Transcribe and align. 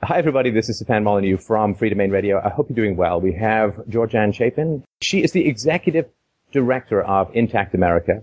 Hi, 0.00 0.16
everybody. 0.16 0.50
This 0.50 0.68
is 0.68 0.76
Stefan 0.76 1.02
Molyneux 1.02 1.38
from 1.38 1.74
Freedomain 1.74 2.12
Radio. 2.12 2.40
I 2.40 2.50
hope 2.50 2.68
you're 2.68 2.76
doing 2.76 2.96
well. 2.96 3.20
We 3.20 3.32
have 3.32 3.74
Georganne 3.88 4.32
Chapin. 4.32 4.84
She 5.00 5.24
is 5.24 5.32
the 5.32 5.44
executive 5.44 6.06
director 6.52 7.02
of 7.02 7.34
Intact 7.34 7.74
America 7.74 8.22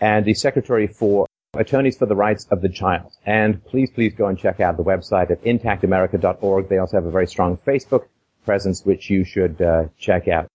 and 0.00 0.24
the 0.24 0.34
secretary 0.34 0.86
for 0.86 1.26
Attorneys 1.52 1.98
for 1.98 2.06
the 2.06 2.14
Rights 2.14 2.46
of 2.52 2.62
the 2.62 2.68
Child. 2.68 3.10
And 3.26 3.62
please, 3.64 3.90
please 3.90 4.14
go 4.14 4.26
and 4.26 4.38
check 4.38 4.60
out 4.60 4.76
the 4.76 4.84
website 4.84 5.32
at 5.32 5.42
intactamerica.org. 5.42 6.68
They 6.68 6.78
also 6.78 6.96
have 6.96 7.06
a 7.06 7.10
very 7.10 7.26
strong 7.26 7.56
Facebook 7.66 8.06
presence, 8.44 8.84
which 8.84 9.10
you 9.10 9.24
should 9.24 9.60
uh, 9.60 9.86
check 9.98 10.28
out. 10.28 10.46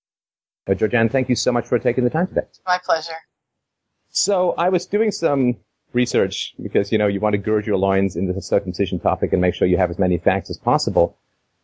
Uh, 0.70 0.72
Georgianne, 0.72 1.12
thank 1.12 1.28
you 1.28 1.36
so 1.36 1.52
much 1.52 1.66
for 1.68 1.78
taking 1.80 2.06
the 2.06 2.10
time 2.10 2.28
today. 2.28 2.48
My 2.66 2.80
pleasure. 2.82 3.12
So 4.08 4.54
I 4.58 4.70
was 4.70 4.86
doing 4.86 5.12
some 5.12 5.58
research 5.94 6.54
because, 6.62 6.92
you 6.92 6.98
know, 6.98 7.08
you 7.08 7.20
want 7.20 7.34
to 7.34 7.38
gird 7.38 7.66
your 7.66 7.78
loins 7.78 8.16
in 8.16 8.28
the 8.28 8.42
circumcision 8.42 9.00
topic 9.00 9.34
and 9.34 9.42
make 9.42 9.56
sure 9.56 9.68
you 9.68 9.78
have 9.78 9.90
as 9.90 10.00
many 10.00 10.18
facts 10.18 10.50
as 10.50 10.58
possible. 10.58 11.18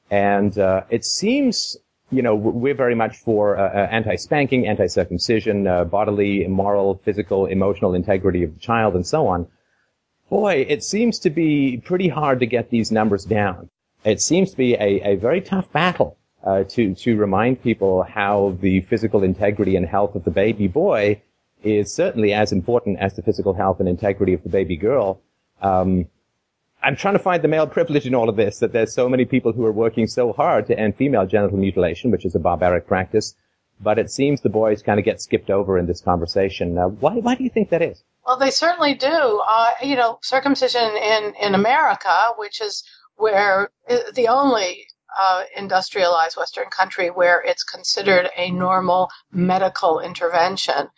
And 0.10 0.58
uh, 0.58 0.84
it 0.90 1.06
seems, 1.06 1.78
you 2.12 2.22
know, 2.22 2.36
we're 2.36 2.76
very 2.76 2.96
much 2.96 3.18
for 3.18 3.58
uh, 3.58 3.64
uh, 3.64 3.88
anti-spanking, 3.92 4.68
anti-circumcision, 4.68 5.68
uh, 5.68 5.84
bodily, 5.84 6.48
moral, 6.48 7.02
physical, 7.04 7.46
emotional 7.46 7.94
integrity 7.94 8.44
of 8.44 8.54
the 8.54 8.60
child, 8.60 8.96
and 8.96 9.06
so 9.06 9.28
on. 9.28 9.48
Boy, 10.30 10.66
it 10.68 10.84
seems 10.84 11.20
to 11.20 11.30
be 11.30 11.82
pretty 11.86 12.10
hard 12.10 12.40
to 12.40 12.46
get 12.46 12.70
these 12.70 12.92
numbers 12.92 13.26
down. 13.26 13.70
It 14.04 14.22
seems 14.22 14.52
to 14.52 14.58
be 14.58 14.74
a, 14.74 15.02
a 15.04 15.16
very 15.16 15.42
tough 15.42 15.72
battle 15.72 16.18
uh, 16.44 16.64
to 16.64 16.94
to 16.96 17.16
remind 17.16 17.62
people 17.64 18.04
how 18.04 18.58
the 18.62 18.82
physical 18.82 19.24
integrity 19.24 19.76
and 19.76 19.86
health 19.86 20.16
of 20.16 20.24
the 20.24 20.32
baby 20.32 20.68
boy 20.68 21.22
is 21.66 21.94
certainly 21.94 22.34
as 22.34 22.52
important 22.52 23.00
as 23.00 23.16
the 23.16 23.22
physical 23.22 23.54
health 23.54 23.80
and 23.80 23.90
integrity 23.90 24.34
of 24.34 24.44
the 24.44 24.50
baby 24.50 24.78
girl. 24.78 25.20
Um, 25.62 26.08
I'm 26.82 26.96
trying 26.96 27.16
to 27.16 27.20
find 27.20 27.42
the 27.44 27.48
male 27.48 27.66
privilege 27.66 28.06
in 28.06 28.14
all 28.14 28.30
of 28.30 28.36
this, 28.36 28.60
that 28.60 28.72
there's 28.72 28.94
so 28.94 29.10
many 29.10 29.26
people 29.26 29.52
who 29.54 29.66
are 29.66 29.72
working 29.72 30.06
so 30.06 30.32
hard 30.34 30.68
to 30.68 30.80
end 30.80 30.96
female 30.96 31.26
genital 31.26 31.58
mutilation, 31.58 32.12
which 32.12 32.26
is 32.26 32.36
a 32.36 32.40
barbaric 32.40 32.86
practice, 32.86 33.36
but 33.82 33.98
it 33.98 34.12
seems 34.12 34.42
the 34.42 34.50
boys 34.50 34.84
kind 34.84 35.00
of 35.00 35.06
get 35.06 35.20
skipped 35.20 35.50
over 35.50 35.80
in 35.80 35.88
this 35.88 36.02
conversation. 36.02 36.78
Uh, 36.78 36.88
why, 36.88 37.16
why 37.16 37.34
do 37.34 37.44
you 37.44 37.50
think 37.50 37.72
that 37.72 37.82
is? 37.82 38.04
Well, 38.26 38.38
they 38.38 38.52
certainly 38.52 38.94
do. 38.94 39.42
Uh, 39.48 39.72
you 39.82 39.96
know, 39.96 40.20
circumcision 40.22 40.96
in, 40.96 41.34
in 41.42 41.56
America, 41.56 42.34
which 42.38 42.62
is 42.62 42.84
where 43.16 43.72
uh, 43.90 43.98
the 44.14 44.28
only 44.28 44.86
uh, 45.20 45.44
industrialized 45.56 46.38
Western 46.38 46.70
country 46.70 47.10
where 47.10 47.42
it's 47.42 47.64
considered 47.64 48.30
a 48.38 48.52
normal 48.52 49.10
medical 49.32 50.00
intervention 50.00 50.90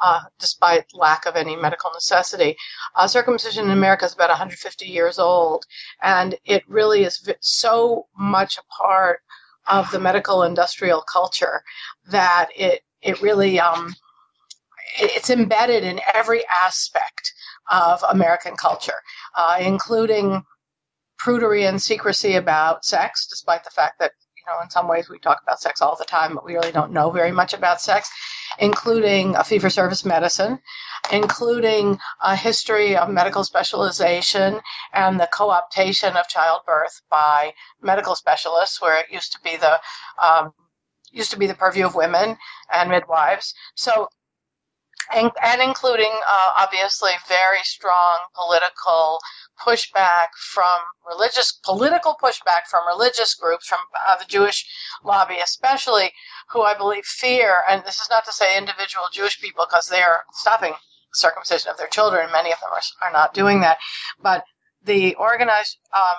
uh, 0.00 0.20
despite 0.38 0.84
lack 0.94 1.26
of 1.26 1.36
any 1.36 1.56
medical 1.56 1.90
necessity. 1.92 2.56
Uh, 2.94 3.06
circumcision 3.06 3.66
in 3.66 3.70
America 3.70 4.04
is 4.04 4.14
about 4.14 4.28
150 4.28 4.86
years 4.86 5.18
old, 5.18 5.64
and 6.02 6.36
it 6.44 6.62
really 6.68 7.04
is 7.04 7.28
so 7.40 8.06
much 8.16 8.58
a 8.58 8.62
part 8.64 9.20
of 9.68 9.90
the 9.90 10.00
medical 10.00 10.42
industrial 10.42 11.02
culture 11.02 11.62
that 12.10 12.48
it 12.56 12.82
it 13.02 13.20
really 13.22 13.60
um, 13.60 13.94
it's 14.98 15.30
embedded 15.30 15.84
in 15.84 16.00
every 16.14 16.42
aspect 16.48 17.32
of 17.70 18.02
American 18.10 18.56
culture, 18.56 19.00
uh, 19.36 19.58
including 19.60 20.42
prudery 21.20 21.68
and 21.68 21.80
secrecy 21.80 22.36
about 22.36 22.84
sex, 22.84 23.26
despite 23.28 23.64
the 23.64 23.70
fact 23.70 23.98
that 23.98 24.12
you 24.36 24.42
know 24.46 24.60
in 24.62 24.70
some 24.70 24.88
ways 24.88 25.08
we 25.08 25.18
talk 25.18 25.40
about 25.42 25.60
sex 25.60 25.82
all 25.82 25.96
the 25.96 26.04
time, 26.04 26.34
but 26.34 26.44
we 26.44 26.54
really 26.54 26.72
don't 26.72 26.92
know 26.92 27.10
very 27.10 27.32
much 27.32 27.52
about 27.52 27.80
sex 27.80 28.10
including 28.58 29.36
a 29.36 29.44
fee 29.44 29.58
for 29.58 29.70
service 29.70 30.04
medicine, 30.04 30.58
including 31.12 31.98
a 32.22 32.36
history 32.36 32.96
of 32.96 33.08
medical 33.10 33.44
specialization 33.44 34.60
and 34.92 35.20
the 35.20 35.28
co 35.32 35.48
optation 35.48 36.16
of 36.16 36.28
childbirth 36.28 37.02
by 37.10 37.54
medical 37.82 38.14
specialists, 38.14 38.80
where 38.80 38.98
it 39.00 39.06
used 39.10 39.32
to 39.32 39.40
be 39.42 39.56
the 39.56 39.80
um, 40.22 40.52
used 41.12 41.30
to 41.30 41.38
be 41.38 41.46
the 41.46 41.54
purview 41.54 41.86
of 41.86 41.94
women 41.94 42.36
and 42.72 42.90
midwives. 42.90 43.54
So 43.74 44.08
and, 45.14 45.30
and 45.42 45.62
including 45.62 46.10
uh, 46.26 46.50
obviously 46.58 47.12
very 47.28 47.62
strong 47.62 48.18
political 48.34 49.18
pushback 49.60 50.28
from 50.52 50.78
religious 51.08 51.58
political 51.64 52.16
pushback 52.22 52.66
from 52.70 52.86
religious 52.86 53.34
groups 53.34 53.66
from 53.66 53.78
uh, 54.06 54.16
the 54.16 54.24
Jewish 54.26 54.64
lobby 55.04 55.36
especially 55.42 56.12
who 56.50 56.62
I 56.62 56.74
believe 56.74 57.04
fear 57.04 57.62
and 57.68 57.82
this 57.84 58.00
is 58.00 58.08
not 58.10 58.24
to 58.26 58.32
say 58.32 58.56
individual 58.56 59.06
Jewish 59.12 59.40
people 59.40 59.66
because 59.68 59.88
they 59.88 60.02
are 60.02 60.22
stopping 60.32 60.74
circumcision 61.12 61.70
of 61.70 61.76
their 61.76 61.88
children. 61.88 62.30
Many 62.32 62.52
of 62.52 62.60
them 62.60 62.70
are, 62.72 63.08
are 63.08 63.12
not 63.12 63.34
doing 63.34 63.60
that. 63.60 63.78
But 64.22 64.44
the 64.84 65.14
organized 65.16 65.78
um, 65.94 66.16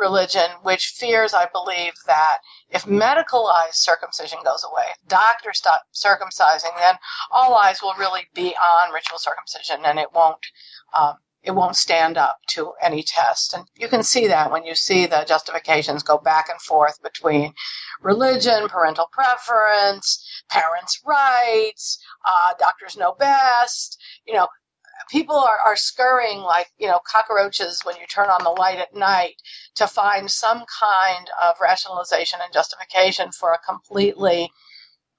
religion 0.00 0.48
which 0.62 0.94
fears, 0.96 1.34
I 1.34 1.46
believe, 1.52 1.92
that 2.06 2.38
if 2.70 2.84
medicalized 2.84 3.74
circumcision 3.74 4.38
goes 4.44 4.64
away, 4.70 4.86
doctors 5.06 5.58
stop 5.58 5.82
circumcising, 5.94 6.76
then 6.78 6.94
all 7.30 7.54
eyes 7.54 7.82
will 7.82 7.94
really 7.98 8.22
be 8.34 8.54
on 8.56 8.92
ritual 8.92 9.18
circumcision, 9.18 9.84
and 9.84 9.98
it 9.98 10.08
won't. 10.14 10.44
Um, 10.98 11.14
it 11.42 11.52
won't 11.52 11.76
stand 11.76 12.18
up 12.18 12.36
to 12.48 12.72
any 12.82 13.02
test. 13.02 13.54
And 13.54 13.64
you 13.74 13.88
can 13.88 14.02
see 14.02 14.26
that 14.26 14.50
when 14.50 14.64
you 14.64 14.74
see 14.74 15.06
the 15.06 15.24
justifications 15.26 16.02
go 16.02 16.18
back 16.18 16.50
and 16.50 16.60
forth 16.60 17.02
between 17.02 17.54
religion, 18.02 18.68
parental 18.68 19.08
preference, 19.10 20.42
parents' 20.50 21.00
rights, 21.06 21.98
uh, 22.26 22.52
doctors 22.58 22.96
know 22.96 23.14
best. 23.18 23.98
You 24.26 24.34
know, 24.34 24.48
people 25.08 25.36
are, 25.36 25.58
are 25.58 25.76
scurrying 25.76 26.40
like, 26.40 26.68
you 26.78 26.86
know, 26.86 27.00
cockroaches 27.06 27.82
when 27.84 27.96
you 27.96 28.06
turn 28.06 28.28
on 28.28 28.44
the 28.44 28.50
light 28.50 28.78
at 28.78 28.94
night 28.94 29.34
to 29.76 29.86
find 29.86 30.30
some 30.30 30.64
kind 30.80 31.30
of 31.42 31.56
rationalization 31.60 32.40
and 32.42 32.52
justification 32.52 33.30
for 33.32 33.52
a 33.52 33.58
completely 33.58 34.50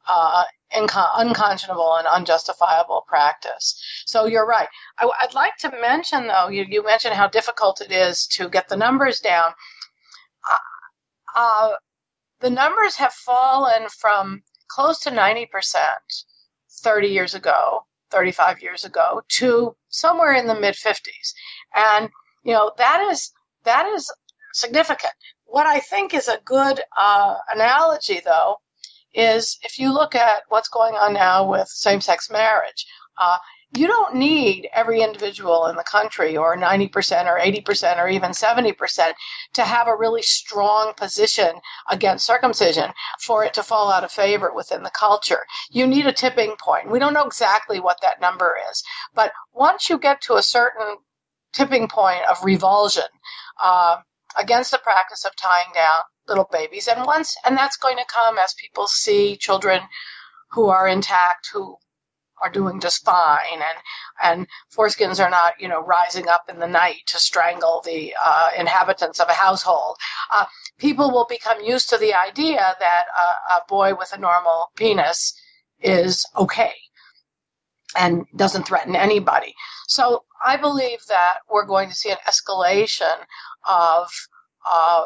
uh, 0.08 0.44
inco- 0.76 1.10
unconscionable 1.16 1.96
and 1.96 2.08
unjustifiable 2.08 3.04
practice. 3.08 3.82
So 4.06 4.26
you're 4.26 4.46
right. 4.46 4.68
I, 4.98 5.06
would 5.06 5.34
like 5.34 5.58
to 5.58 5.72
mention, 5.82 6.28
though, 6.28 6.50
you, 6.50 6.66
you, 6.68 6.84
mentioned 6.84 7.14
how 7.14 7.28
difficult 7.28 7.82
it 7.82 7.92
is 7.92 8.28
to 8.34 8.50
get 8.50 8.68
the 8.68 8.78
numbers 8.78 9.20
down. 9.20 9.52
Uh, 10.52 10.58
uh, 11.36 11.70
the 12.40 12.50
numbers 12.50 12.96
have 12.96 13.14
fallen 13.14 13.88
from 13.90 14.42
close 14.68 15.00
to 15.02 15.12
90% 15.12 15.48
30 16.84 17.08
years 17.08 17.36
ago 17.36 17.86
35 18.12 18.62
years 18.62 18.86
ago 18.86 19.22
to 19.40 19.76
somewhere 19.90 20.34
in 20.34 20.48
the 20.48 20.60
mid 20.60 20.76
50s. 20.76 21.34
And, 21.76 22.10
you 22.44 22.54
know, 22.54 22.72
that 22.78 23.08
is, 23.12 23.32
that 23.64 23.86
is 23.88 24.12
significant. 24.54 25.14
What 25.46 25.68
I 25.68 25.80
think 25.80 26.14
is 26.14 26.28
a 26.28 26.40
good 26.46 26.82
uh, 26.98 27.36
analogy, 27.54 28.22
though, 28.24 28.58
is 29.14 29.60
if 29.64 29.80
you 29.80 29.94
look 29.94 30.16
at 30.16 30.44
what's 30.50 30.70
going 30.70 30.96
on 30.96 31.14
now 31.14 31.50
with 31.50 31.68
same 31.68 32.02
sex 32.02 32.30
marriage, 32.32 32.86
uh, 33.20 33.38
you 33.74 33.88
don't 33.88 34.16
need 34.16 34.68
every 34.74 35.02
individual 35.02 35.68
in 35.68 35.76
the 35.78 35.84
country 35.84 36.36
or 36.36 36.58
90% 36.58 37.28
or 37.28 37.40
80% 37.40 37.98
or 38.00 38.10
even 38.10 38.32
70% 38.32 39.14
to 39.54 39.64
have 39.64 39.88
a 39.88 39.96
really 39.96 40.22
strong 40.22 40.94
position 40.98 41.54
against 41.90 42.26
circumcision 42.26 42.92
for 43.22 43.46
it 43.46 43.54
to 43.56 43.64
fall 43.64 43.92
out 43.92 44.04
of 44.04 44.12
favor 44.12 44.52
within 44.54 44.84
the 44.84 44.92
culture. 44.92 45.46
You 45.72 45.88
need 45.88 46.06
a 46.06 46.14
tipping 46.14 46.56
point. 46.62 46.92
We 46.92 47.00
don't 47.00 47.14
know 47.14 47.26
exactly 47.26 47.80
what 47.80 48.02
that 48.02 48.20
number 48.22 48.58
is, 48.72 48.84
but 49.16 49.32
once 49.54 49.90
you 49.90 50.00
get 50.00 50.22
to 50.24 50.36
a 50.36 50.44
certain 50.44 50.98
tipping 51.54 51.88
point 51.88 52.22
of 52.30 52.44
revulsion 52.44 53.04
uh, 53.64 53.98
against 54.38 54.72
the 54.72 54.80
practice 54.80 55.26
of 55.26 55.36
tying 55.38 55.72
down 55.74 56.02
little 56.28 56.48
babies, 56.52 56.88
and 56.88 57.06
once, 57.06 57.36
and 57.46 57.58
that's 57.58 57.78
going 57.78 57.98
to 57.98 58.06
come 58.14 58.38
as 58.38 58.54
people 58.56 58.88
see 58.88 59.38
children 59.38 59.82
who 60.52 60.70
are 60.70 60.88
intact, 60.88 61.50
who 61.54 61.78
are 62.42 62.50
doing 62.50 62.80
just 62.80 63.06
fine. 63.06 63.40
And 63.54 63.78
and 64.24 64.48
foreskins 64.76 65.24
are 65.24 65.30
not 65.30 65.54
you 65.60 65.68
know 65.68 65.82
rising 65.84 66.28
up 66.28 66.44
in 66.50 66.60
the 66.60 66.68
night 66.68 67.02
to 67.08 67.20
strangle 67.20 67.82
the 67.86 68.16
uh, 68.24 68.50
inhabitants 68.58 69.20
of 69.20 69.30
a 69.30 69.34
household. 69.34 69.98
Uh, 70.34 70.46
people 70.78 71.12
will 71.12 71.28
become 71.30 71.62
used 71.62 71.90
to 71.90 71.98
the 71.98 72.14
idea 72.14 72.76
that 72.80 73.06
a, 73.18 73.56
a 73.56 73.62
boy 73.68 73.94
with 73.96 74.14
a 74.14 74.20
normal 74.20 74.72
penis 74.76 75.34
is 75.82 76.26
okay 76.38 76.74
and 77.98 78.26
doesn't 78.36 78.68
threaten 78.68 78.96
anybody. 78.96 79.54
So 79.88 80.24
i 80.44 80.58
believe 80.58 81.00
that 81.08 81.36
we're 81.50 81.66
going 81.66 81.90
to 81.90 81.96
see 81.96 82.10
an 82.12 82.18
escalation 82.28 83.16
of 83.70 84.08
uh, 84.70 85.06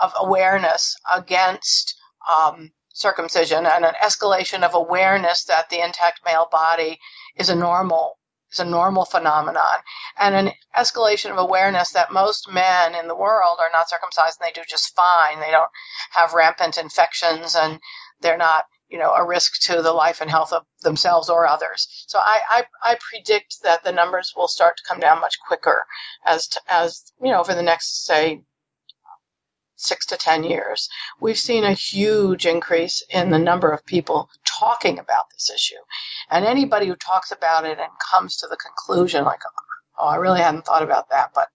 of 0.00 0.12
awareness 0.18 0.96
against 1.14 1.96
um, 2.30 2.70
circumcision 2.98 3.64
and 3.66 3.84
an 3.84 3.94
escalation 4.02 4.62
of 4.62 4.74
awareness 4.74 5.44
that 5.44 5.70
the 5.70 5.80
intact 5.84 6.20
male 6.24 6.48
body 6.50 6.98
is 7.36 7.48
a 7.48 7.54
normal 7.54 8.18
is 8.52 8.60
a 8.60 8.64
normal 8.64 9.04
phenomenon. 9.04 9.78
And 10.18 10.34
an 10.34 10.52
escalation 10.76 11.30
of 11.30 11.38
awareness 11.38 11.90
that 11.90 12.12
most 12.12 12.50
men 12.50 12.94
in 12.94 13.06
the 13.06 13.14
world 13.16 13.58
are 13.60 13.70
not 13.72 13.90
circumcised 13.90 14.38
and 14.40 14.48
they 14.48 14.58
do 14.58 14.64
just 14.68 14.96
fine. 14.96 15.38
They 15.38 15.50
don't 15.50 15.70
have 16.12 16.32
rampant 16.32 16.78
infections 16.78 17.54
and 17.54 17.78
they're 18.22 18.38
not 18.38 18.64
you 18.88 18.98
know 18.98 19.12
a 19.12 19.26
risk 19.26 19.60
to 19.62 19.82
the 19.82 19.92
life 19.92 20.20
and 20.20 20.30
health 20.30 20.52
of 20.52 20.64
themselves 20.82 21.28
or 21.28 21.46
others. 21.46 22.04
So 22.08 22.18
i 22.18 22.40
i, 22.50 22.64
I 22.82 22.98
predict 23.10 23.62
that 23.62 23.84
the 23.84 23.92
numbers 23.92 24.32
will 24.36 24.48
start 24.48 24.78
to 24.78 24.82
come 24.88 25.00
down 25.00 25.20
much 25.20 25.36
quicker 25.46 25.84
as 26.24 26.48
to, 26.48 26.60
as 26.68 27.12
you 27.22 27.30
know 27.30 27.40
over 27.40 27.54
the 27.54 27.62
next 27.62 28.06
say 28.06 28.42
six 29.78 30.06
to 30.06 30.16
10 30.16 30.44
years, 30.44 30.88
we've 31.20 31.38
seen 31.38 31.64
a 31.64 31.72
huge 31.72 32.46
increase 32.46 33.02
in 33.08 33.30
the 33.30 33.38
number 33.38 33.70
of 33.70 33.86
people 33.86 34.28
talking 34.44 34.98
about 34.98 35.30
this 35.32 35.50
issue. 35.50 35.80
And 36.30 36.44
anybody 36.44 36.86
who 36.86 36.96
talks 36.96 37.30
about 37.30 37.64
it 37.64 37.78
and 37.78 37.90
comes 38.10 38.36
to 38.38 38.48
the 38.48 38.56
conclusion, 38.56 39.24
like, 39.24 39.40
oh, 39.98 40.06
I 40.06 40.16
really 40.16 40.40
hadn't 40.40 40.66
thought 40.66 40.82
about 40.82 41.10
that, 41.10 41.30
but 41.34 41.48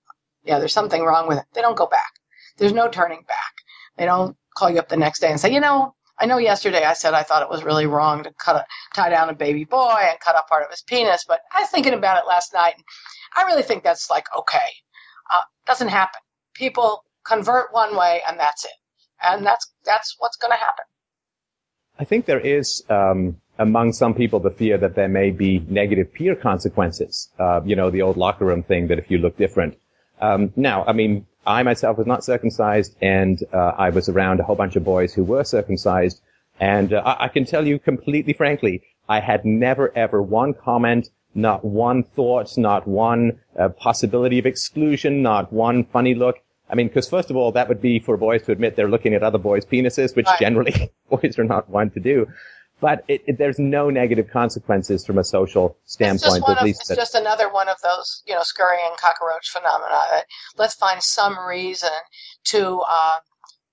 yeah, 0.44 0.60
there's 0.60 0.74
something 0.74 1.04
wrong 1.04 1.28
with 1.28 1.38
it, 1.38 1.46
they 1.54 1.62
don't 1.62 1.78
go 1.78 1.88
back. 1.88 2.14
There's 2.58 2.74
no 2.74 2.88
turning 2.88 3.24
back. 3.28 3.54
They 3.98 4.06
don't 4.06 4.38
call 4.56 4.70
you 4.70 4.80
up 4.80 4.90
the 4.90 4.98
next 4.98 5.20
day 5.20 5.30
and 5.30 5.40
say, 5.40 5.54
you 5.54 5.60
know, 5.60 5.96
I 6.20 6.26
know 6.26 6.38
yesterday 6.38 6.84
I 6.84 6.94
said 6.94 7.14
I 7.14 7.24
thought 7.24 7.42
it 7.42 7.50
was 7.50 7.64
really 7.64 7.88
wrong 7.88 8.24
to 8.24 8.32
cut 8.34 8.56
a, 8.56 8.66
tie 8.94 9.10
down 9.10 9.30
a 9.30 9.34
baby 9.34 9.66
boy 9.66 9.98
and 10.00 10.20
cut 10.20 10.36
off 10.36 10.48
part 10.48 10.64
of 10.64 10.70
his 10.70 10.84
penis, 10.84 11.26
but 11.28 11.42
I 11.52 11.62
was 11.62 11.70
thinking 11.70 11.94
about 11.94 12.24
it 12.24 12.28
last 12.28 12.54
night. 12.54 12.76
And 12.76 12.86
I 13.36 13.44
really 13.44 13.64
think 13.64 13.84
that's 13.84 14.10
like 14.10 14.26
okay. 14.38 14.70
Uh, 15.34 15.42
doesn't 15.66 15.88
happen. 15.88 16.22
People 16.54 17.04
convert 17.26 17.74
one 17.74 17.96
way 17.96 18.22
and 18.28 18.40
that's 18.40 18.66
it, 18.66 18.72
and 19.24 19.46
that's 19.46 19.72
that's 19.86 20.16
what's 20.20 20.38
going 20.38 20.52
to 20.52 20.58
happen. 20.58 20.86
I 22.00 22.06
think 22.06 22.26
there 22.26 22.40
is 22.40 22.84
um, 22.90 23.38
among 23.60 23.94
some 23.94 24.14
people 24.14 24.40
the 24.40 24.52
fear 24.52 24.78
that 24.78 24.96
there 24.96 25.08
may 25.08 25.32
be 25.32 25.60
negative 25.68 26.14
peer 26.14 26.36
consequences. 26.36 27.30
Uh, 27.40 27.62
you 27.64 27.76
know, 27.76 27.90
the 27.90 28.02
old 28.02 28.18
locker 28.18 28.46
room 28.46 28.64
thing 28.64 28.88
that 28.88 29.00
if 29.00 29.10
you 29.12 29.18
look 29.18 29.38
different. 29.38 29.78
Um, 30.22 30.54
now, 30.56 30.84
I 30.86 30.94
mean, 30.94 31.26
I 31.46 31.64
myself 31.64 31.98
was 31.98 32.08
not 32.08 32.24
circumcised, 32.24 32.96
and 33.02 33.44
uh, 33.54 33.74
I 33.78 33.90
was 33.90 34.10
around 34.10 34.40
a 34.40 34.44
whole 34.44 34.56
bunch 34.56 34.76
of 34.76 34.84
boys 34.84 35.14
who 35.14 35.24
were 35.24 35.44
circumcised, 35.44 36.22
and 36.60 36.94
uh, 36.94 37.02
I-, 37.06 37.26
I 37.26 37.28
can 37.28 37.46
tell 37.46 37.68
you 37.68 37.80
completely 37.80 38.34
frankly, 38.34 38.84
I 39.08 39.20
had 39.20 39.46
never 39.46 39.96
ever 39.98 40.22
one 40.22 40.54
comment 40.54 41.10
not 41.36 41.66
one 41.66 42.04
thought, 42.04 42.58
not 42.58 42.88
one 42.88 43.40
uh, 43.58 43.70
possibility 43.70 44.40
of 44.40 44.46
exclusion, 44.46 45.22
not 45.22 45.52
one 45.52 45.84
funny 45.86 46.14
look. 46.14 46.38
I 46.74 46.76
mean, 46.76 46.88
because 46.88 47.08
first 47.08 47.30
of 47.30 47.36
all, 47.36 47.52
that 47.52 47.70
would 47.70 47.82
be 47.82 48.00
for 48.00 48.18
boys 48.18 48.42
to 48.44 48.52
admit 48.52 48.76
they're 48.76 48.90
looking 48.90 49.14
at 49.14 49.22
other 49.22 49.38
boys' 49.38 49.64
penises, 49.64 50.16
which 50.16 50.26
right. 50.26 50.40
generally 50.40 50.92
boys 51.12 51.38
are 51.38 51.44
not 51.44 51.70
one 51.70 51.92
to 51.92 52.00
do. 52.00 52.28
But 52.82 53.06
it, 53.08 53.22
it, 53.28 53.38
there's 53.38 53.60
no 53.60 53.92
negative 53.92 54.28
consequences 54.32 55.06
from 55.06 55.20
a 55.20 55.24
social 55.24 55.78
standpoint. 55.86 56.44
at 56.50 56.58
of, 56.58 56.64
least 56.64 56.82
it's 56.82 56.90
that, 56.90 56.98
just 56.98 57.14
another 57.14 57.48
one 57.48 57.70
of 57.70 57.78
those, 57.84 58.24
you 58.26 58.34
know, 58.34 58.42
scurrying 58.42 58.90
cockroach 58.98 59.50
phenomena. 59.50 60.02
That 60.10 60.26
let's 60.58 60.74
find 60.74 61.02
some 61.02 61.38
reason 61.48 61.92
to 62.46 62.82
uh, 62.90 63.18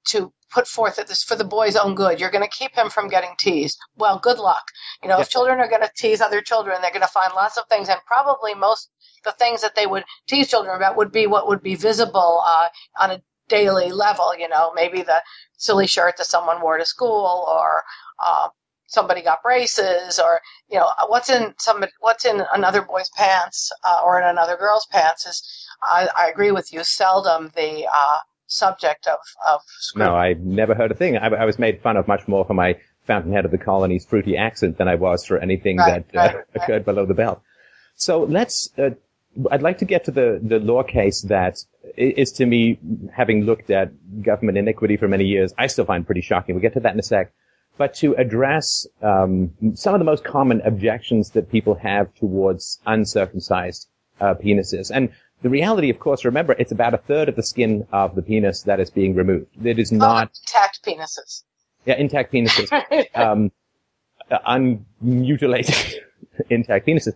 to 0.08 0.32
put 0.50 0.66
forth 0.66 0.96
that 0.96 1.06
this 1.06 1.22
for 1.22 1.36
the 1.36 1.44
boy's 1.44 1.76
own 1.76 1.94
good. 1.94 2.20
You're 2.20 2.30
going 2.30 2.44
to 2.44 2.56
keep 2.56 2.74
him 2.74 2.90
from 2.90 3.08
getting 3.08 3.34
teased. 3.38 3.78
Well, 3.96 4.18
good 4.18 4.38
luck. 4.38 4.64
You 5.02 5.08
know, 5.08 5.16
yeah. 5.16 5.22
if 5.22 5.30
children 5.30 5.60
are 5.60 5.68
going 5.68 5.82
to 5.82 5.90
tease 5.96 6.20
other 6.20 6.40
children, 6.40 6.80
they're 6.80 6.90
going 6.90 7.02
to 7.02 7.06
find 7.08 7.32
lots 7.34 7.56
of 7.56 7.64
things, 7.68 7.88
and 7.88 8.00
probably 8.06 8.54
most 8.54 8.90
the 9.24 9.32
things 9.32 9.62
that 9.62 9.74
they 9.74 9.86
would 9.86 10.04
tease 10.26 10.48
children 10.48 10.76
about 10.76 10.96
would 10.96 11.12
be 11.12 11.26
what 11.26 11.48
would 11.48 11.62
be 11.62 11.74
visible 11.74 12.42
uh, 12.44 12.68
on 12.98 13.10
a 13.10 13.22
daily 13.48 13.90
level. 13.92 14.32
You 14.36 14.48
know, 14.48 14.72
maybe 14.74 15.02
the 15.02 15.22
silly 15.56 15.86
shirt 15.86 16.16
that 16.18 16.26
someone 16.26 16.60
wore 16.60 16.78
to 16.78 16.86
school, 16.86 17.46
or 17.48 17.84
uh, 18.24 18.48
somebody 18.86 19.22
got 19.22 19.42
braces, 19.42 20.18
or 20.18 20.40
you 20.68 20.78
know, 20.78 20.88
what's 21.06 21.30
in 21.30 21.54
somebody, 21.58 21.92
what's 22.00 22.24
in 22.24 22.42
another 22.52 22.82
boy's 22.82 23.10
pants 23.10 23.70
uh, 23.84 24.00
or 24.04 24.20
in 24.20 24.26
another 24.26 24.56
girl's 24.56 24.86
pants 24.86 25.26
is. 25.26 25.66
I, 25.82 26.08
I 26.14 26.28
agree 26.28 26.50
with 26.50 26.74
you. 26.74 26.84
Seldom 26.84 27.50
the 27.56 27.88
uh, 27.90 28.18
subject 28.50 29.06
of, 29.06 29.18
of 29.48 29.60
No, 29.94 30.14
I 30.14 30.34
never 30.34 30.74
heard 30.74 30.90
a 30.90 30.94
thing. 30.94 31.16
I, 31.16 31.28
I, 31.28 31.44
was 31.44 31.58
made 31.58 31.82
fun 31.82 31.96
of 31.96 32.08
much 32.08 32.26
more 32.26 32.44
for 32.44 32.54
my 32.54 32.76
Fountainhead 33.06 33.44
of 33.44 33.50
the 33.50 33.58
Colony's 33.58 34.04
fruity 34.04 34.36
accent 34.36 34.78
than 34.78 34.88
I 34.88 34.96
was 34.96 35.24
for 35.24 35.38
anything 35.38 35.78
right, 35.78 36.06
that 36.12 36.18
uh, 36.18 36.20
right, 36.20 36.34
uh, 36.34 36.38
right. 36.38 36.46
occurred 36.54 36.84
below 36.84 37.06
the 37.06 37.14
belt. 37.14 37.42
So 37.94 38.24
let's, 38.24 38.70
uh, 38.78 38.90
I'd 39.50 39.62
like 39.62 39.78
to 39.78 39.84
get 39.84 40.04
to 40.04 40.10
the, 40.10 40.40
the 40.42 40.58
law 40.58 40.82
case 40.82 41.22
that 41.22 41.58
is 41.96 42.32
to 42.32 42.46
me, 42.46 42.78
having 43.12 43.44
looked 43.44 43.70
at 43.70 43.92
government 44.22 44.58
iniquity 44.58 44.96
for 44.96 45.08
many 45.08 45.24
years, 45.24 45.52
I 45.56 45.66
still 45.68 45.84
find 45.84 46.04
pretty 46.04 46.20
shocking. 46.20 46.54
We'll 46.54 46.62
get 46.62 46.74
to 46.74 46.80
that 46.80 46.92
in 46.92 46.98
a 46.98 47.02
sec. 47.02 47.32
But 47.76 47.94
to 47.96 48.14
address 48.14 48.86
um, 49.00 49.52
some 49.74 49.94
of 49.94 50.00
the 50.00 50.04
most 50.04 50.24
common 50.24 50.60
objections 50.62 51.30
that 51.30 51.50
people 51.50 51.76
have 51.76 52.14
towards 52.14 52.80
uncircumcised 52.86 53.88
uh, 54.20 54.34
penises. 54.34 54.90
And 54.94 55.10
the 55.42 55.48
reality, 55.48 55.90
of 55.90 55.98
course, 55.98 56.24
remember, 56.24 56.54
it's 56.58 56.72
about 56.72 56.94
a 56.94 56.98
third 56.98 57.28
of 57.28 57.36
the 57.36 57.42
skin 57.42 57.86
of 57.92 58.14
the 58.14 58.22
penis 58.22 58.62
that 58.64 58.80
is 58.80 58.90
being 58.90 59.14
removed. 59.14 59.46
It 59.64 59.78
is 59.78 59.90
not 59.90 60.28
oh, 60.28 60.40
intact 60.42 60.84
penises. 60.84 61.44
Yeah, 61.86 61.94
intact 61.96 62.32
penises, 62.32 62.70
um, 63.14 63.50
unmutilated 64.30 65.94
intact 66.50 66.86
penises. 66.86 67.14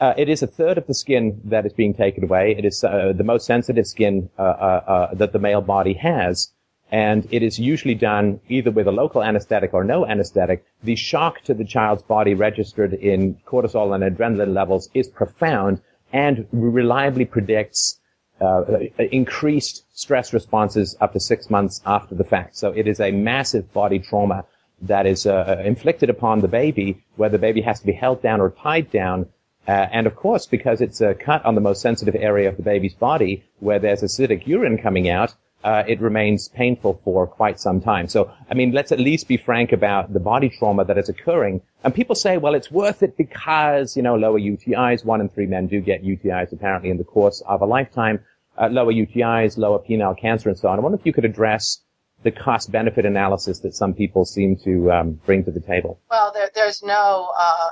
Uh, 0.00 0.14
it 0.16 0.28
is 0.28 0.42
a 0.42 0.46
third 0.46 0.78
of 0.78 0.86
the 0.86 0.94
skin 0.94 1.40
that 1.44 1.66
is 1.66 1.72
being 1.72 1.92
taken 1.92 2.22
away. 2.22 2.54
It 2.56 2.64
is 2.64 2.84
uh, 2.84 3.12
the 3.14 3.24
most 3.24 3.46
sensitive 3.46 3.86
skin 3.86 4.30
uh, 4.38 4.42
uh, 4.42 4.44
uh, 4.86 5.14
that 5.14 5.32
the 5.32 5.40
male 5.40 5.60
body 5.60 5.94
has, 5.94 6.52
and 6.92 7.26
it 7.32 7.42
is 7.42 7.58
usually 7.58 7.96
done 7.96 8.40
either 8.48 8.70
with 8.70 8.86
a 8.86 8.92
local 8.92 9.24
anesthetic 9.24 9.74
or 9.74 9.82
no 9.82 10.06
anesthetic. 10.06 10.64
The 10.84 10.94
shock 10.94 11.42
to 11.42 11.54
the 11.54 11.64
child's 11.64 12.04
body 12.04 12.34
registered 12.34 12.94
in 12.94 13.40
cortisol 13.44 13.92
and 13.92 14.04
adrenaline 14.04 14.54
levels 14.54 14.88
is 14.94 15.08
profound, 15.08 15.82
and 16.12 16.46
reliably 16.52 17.24
predicts 17.24 18.00
uh, 18.40 18.64
increased 18.98 19.84
stress 19.92 20.32
responses 20.32 20.96
up 21.00 21.12
to 21.12 21.20
six 21.20 21.50
months 21.50 21.80
after 21.84 22.14
the 22.14 22.24
fact. 22.24 22.56
So 22.56 22.70
it 22.70 22.86
is 22.86 23.00
a 23.00 23.10
massive 23.10 23.72
body 23.72 23.98
trauma 23.98 24.44
that 24.82 25.06
is 25.06 25.26
uh, 25.26 25.60
inflicted 25.64 26.08
upon 26.08 26.40
the 26.40 26.48
baby, 26.48 27.04
where 27.16 27.28
the 27.28 27.38
baby 27.38 27.62
has 27.62 27.80
to 27.80 27.86
be 27.86 27.92
held 27.92 28.22
down 28.22 28.40
or 28.40 28.50
tied 28.50 28.90
down. 28.90 29.26
Uh, 29.66 29.72
and 29.92 30.06
of 30.06 30.14
course, 30.14 30.46
because 30.46 30.80
it's 30.80 31.00
a 31.00 31.14
cut 31.14 31.44
on 31.44 31.54
the 31.54 31.60
most 31.60 31.82
sensitive 31.82 32.14
area 32.14 32.48
of 32.48 32.56
the 32.56 32.62
baby's 32.62 32.94
body, 32.94 33.44
where 33.58 33.78
there's 33.78 34.02
acidic 34.02 34.46
urine 34.46 34.78
coming 34.78 35.08
out, 35.08 35.34
uh, 35.64 35.82
it 35.86 36.00
remains 36.00 36.48
painful 36.48 37.00
for 37.04 37.26
quite 37.26 37.58
some 37.58 37.80
time. 37.80 38.08
So, 38.08 38.32
I 38.50 38.54
mean, 38.54 38.72
let's 38.72 38.92
at 38.92 39.00
least 39.00 39.26
be 39.26 39.36
frank 39.36 39.72
about 39.72 40.12
the 40.12 40.20
body 40.20 40.48
trauma 40.48 40.84
that 40.84 40.98
is 40.98 41.08
occurring. 41.08 41.62
And 41.82 41.94
people 41.94 42.14
say, 42.14 42.38
well, 42.38 42.54
it's 42.54 42.70
worth 42.70 43.02
it 43.02 43.16
because, 43.16 43.96
you 43.96 44.02
know, 44.02 44.16
lower 44.16 44.38
UTIs, 44.38 45.04
one 45.04 45.20
in 45.20 45.28
three 45.28 45.46
men 45.46 45.66
do 45.66 45.80
get 45.80 46.04
UTIs 46.04 46.52
apparently 46.52 46.90
in 46.90 46.98
the 46.98 47.04
course 47.04 47.42
of 47.46 47.60
a 47.60 47.66
lifetime, 47.66 48.20
uh, 48.56 48.68
lower 48.68 48.92
UTIs, 48.92 49.58
lower 49.58 49.78
penile 49.78 50.18
cancer 50.18 50.48
and 50.48 50.58
so 50.58 50.68
on. 50.68 50.78
I 50.78 50.82
wonder 50.82 50.98
if 50.98 51.06
you 51.06 51.12
could 51.12 51.24
address 51.24 51.82
the 52.22 52.30
cost 52.30 52.70
benefit 52.72 53.06
analysis 53.06 53.60
that 53.60 53.74
some 53.74 53.94
people 53.94 54.24
seem 54.24 54.56
to 54.64 54.90
um, 54.90 55.12
bring 55.24 55.44
to 55.44 55.50
the 55.50 55.60
table. 55.60 56.00
Well, 56.10 56.32
there, 56.32 56.50
there's 56.54 56.82
no 56.82 57.32
uh, 57.36 57.70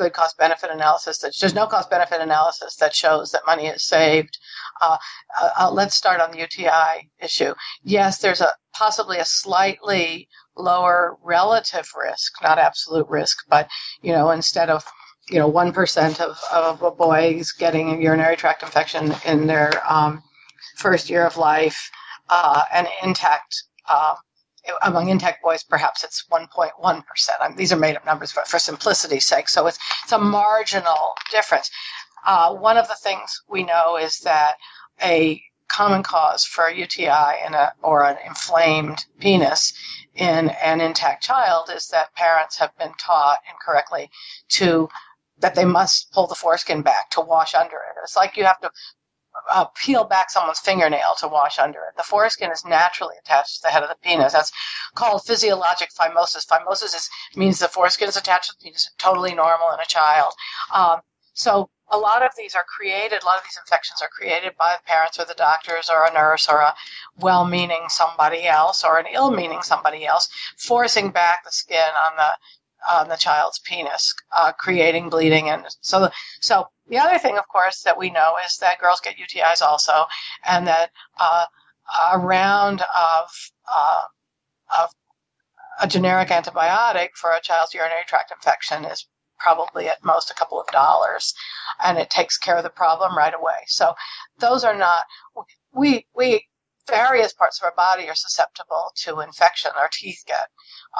good 0.00 0.12
cost 0.14 0.38
benefit 0.38 0.70
analysis. 0.70 1.18
That, 1.18 1.34
there's 1.38 1.54
no 1.54 1.66
cost 1.66 1.90
benefit 1.90 2.22
analysis 2.22 2.76
that 2.76 2.94
shows 2.94 3.32
that 3.32 3.42
money 3.46 3.66
is 3.66 3.84
saved. 3.84 4.38
Uh, 4.80 4.96
uh, 5.38 5.50
uh 5.58 5.70
let's 5.70 5.94
start 5.94 6.20
on 6.20 6.30
the 6.30 6.38
UTI 6.38 7.10
issue. 7.20 7.54
Yes, 7.84 8.18
there's 8.18 8.40
a 8.40 8.50
possibly 8.72 9.18
a 9.18 9.24
slightly 9.24 10.28
lower 10.56 11.16
relative 11.22 11.86
risk, 11.94 12.32
not 12.42 12.58
absolute 12.58 13.08
risk, 13.08 13.44
but 13.48 13.68
you 14.00 14.12
know, 14.12 14.30
instead 14.30 14.70
of 14.70 14.84
you 15.28 15.38
know 15.38 15.48
one 15.48 15.72
percent 15.72 16.20
of 16.20 16.38
of 16.50 16.82
a 16.82 16.90
boys 16.90 17.52
getting 17.52 17.90
a 17.90 18.00
urinary 18.00 18.36
tract 18.36 18.62
infection 18.62 19.14
in 19.26 19.46
their 19.46 19.70
um, 19.86 20.22
first 20.76 21.10
year 21.10 21.26
of 21.26 21.36
life, 21.36 21.90
uh, 22.30 22.62
an 22.72 22.86
intact 23.02 23.64
uh, 23.86 24.14
among 24.82 25.08
intact 25.08 25.42
boys, 25.42 25.62
perhaps 25.62 26.04
it's 26.04 26.24
1.1%. 26.30 27.56
these 27.56 27.72
are 27.72 27.78
made 27.78 27.96
up 27.96 28.06
numbers 28.06 28.32
for, 28.32 28.44
for 28.44 28.58
simplicity's 28.58 29.26
sake, 29.26 29.48
so 29.48 29.66
it's, 29.66 29.78
it's 30.04 30.12
a 30.12 30.18
marginal 30.18 31.14
difference. 31.30 31.70
Uh, 32.26 32.54
one 32.54 32.76
of 32.76 32.88
the 32.88 32.94
things 32.94 33.42
we 33.48 33.64
know 33.64 33.96
is 33.96 34.20
that 34.20 34.54
a 35.02 35.42
common 35.68 36.02
cause 36.02 36.44
for 36.44 36.66
a 36.66 36.74
UTI 36.74 37.46
in 37.46 37.54
a, 37.54 37.72
or 37.82 38.04
an 38.04 38.16
inflamed 38.26 39.04
penis 39.20 39.72
in 40.14 40.50
an 40.50 40.80
intact 40.80 41.22
child 41.22 41.70
is 41.74 41.88
that 41.88 42.14
parents 42.14 42.58
have 42.58 42.76
been 42.76 42.92
taught 42.98 43.38
incorrectly 43.50 44.10
to 44.48 44.88
that 45.38 45.54
they 45.54 45.64
must 45.64 46.12
pull 46.12 46.26
the 46.26 46.34
foreskin 46.34 46.82
back 46.82 47.10
to 47.10 47.20
wash 47.20 47.54
under 47.54 47.76
it. 47.76 47.96
It's 48.02 48.16
like 48.16 48.36
you 48.36 48.44
have 48.44 48.60
to 48.60 48.70
uh, 49.50 49.64
peel 49.74 50.04
back 50.04 50.30
someone's 50.30 50.60
fingernail 50.60 51.14
to 51.18 51.28
wash 51.28 51.58
under 51.58 51.78
it. 51.80 51.96
The 51.96 52.02
foreskin 52.02 52.50
is 52.50 52.64
naturally 52.64 53.16
attached 53.18 53.56
to 53.56 53.62
the 53.64 53.68
head 53.68 53.82
of 53.82 53.88
the 53.88 53.96
penis. 54.02 54.32
That's 54.32 54.52
called 54.94 55.24
physiologic 55.24 55.90
phimosis. 55.90 56.46
Phimosis 56.46 56.94
is, 56.94 57.10
means 57.36 57.58
the 57.58 57.68
foreskin 57.68 58.08
is 58.08 58.16
attached 58.16 58.50
to 58.50 58.56
the 58.58 58.64
penis, 58.64 58.90
totally 58.98 59.34
normal 59.34 59.72
in 59.72 59.80
a 59.80 59.86
child. 59.86 60.32
Um, 60.72 61.00
so 61.34 61.70
a 61.90 61.98
lot 61.98 62.22
of 62.22 62.30
these 62.36 62.54
are 62.54 62.64
created, 62.64 63.22
a 63.22 63.26
lot 63.26 63.38
of 63.38 63.44
these 63.44 63.58
infections 63.58 64.00
are 64.02 64.08
created 64.08 64.52
by 64.56 64.76
the 64.76 64.86
parents 64.86 65.18
or 65.18 65.24
the 65.24 65.34
doctors 65.34 65.90
or 65.90 66.06
a 66.06 66.12
nurse 66.12 66.48
or 66.48 66.60
a 66.60 66.74
well-meaning 67.18 67.86
somebody 67.88 68.46
else 68.46 68.84
or 68.84 68.98
an 68.98 69.06
ill-meaning 69.12 69.62
somebody 69.62 70.06
else 70.06 70.28
forcing 70.56 71.10
back 71.10 71.44
the 71.44 71.50
skin 71.50 71.78
on 71.78 72.16
the 72.16 72.30
on 72.90 73.08
the 73.08 73.16
child's 73.16 73.58
penis, 73.58 74.14
uh, 74.36 74.52
creating 74.52 75.10
bleeding. 75.10 75.48
And 75.48 75.64
so, 75.80 76.10
so 76.40 76.68
the 76.88 76.98
other 76.98 77.18
thing, 77.18 77.38
of 77.38 77.48
course, 77.48 77.82
that 77.82 77.98
we 77.98 78.10
know 78.10 78.34
is 78.46 78.58
that 78.58 78.80
girls 78.80 79.00
get 79.00 79.16
UTIs 79.16 79.62
also, 79.62 80.06
and 80.46 80.66
that 80.66 80.90
uh, 81.18 81.44
a 82.12 82.18
round 82.18 82.82
of 82.82 83.28
uh, 83.72 84.02
of 84.80 84.90
a 85.82 85.86
generic 85.86 86.28
antibiotic 86.28 87.10
for 87.14 87.30
a 87.32 87.40
child's 87.40 87.74
urinary 87.74 88.02
tract 88.06 88.30
infection 88.30 88.84
is 88.84 89.06
probably 89.38 89.88
at 89.88 90.04
most 90.04 90.30
a 90.30 90.34
couple 90.34 90.60
of 90.60 90.66
dollars, 90.68 91.34
and 91.82 91.98
it 91.98 92.10
takes 92.10 92.36
care 92.36 92.56
of 92.56 92.62
the 92.62 92.70
problem 92.70 93.16
right 93.16 93.34
away. 93.34 93.64
So 93.66 93.94
those 94.38 94.64
are 94.64 94.76
not 94.76 95.04
we 95.72 96.06
we 96.14 96.46
various 96.88 97.32
parts 97.32 97.60
of 97.60 97.64
our 97.64 97.74
body 97.76 98.08
are 98.08 98.14
susceptible 98.14 98.92
to 98.96 99.20
infection. 99.20 99.70
Our 99.78 99.88
teeth 99.92 100.24
get 100.26 100.48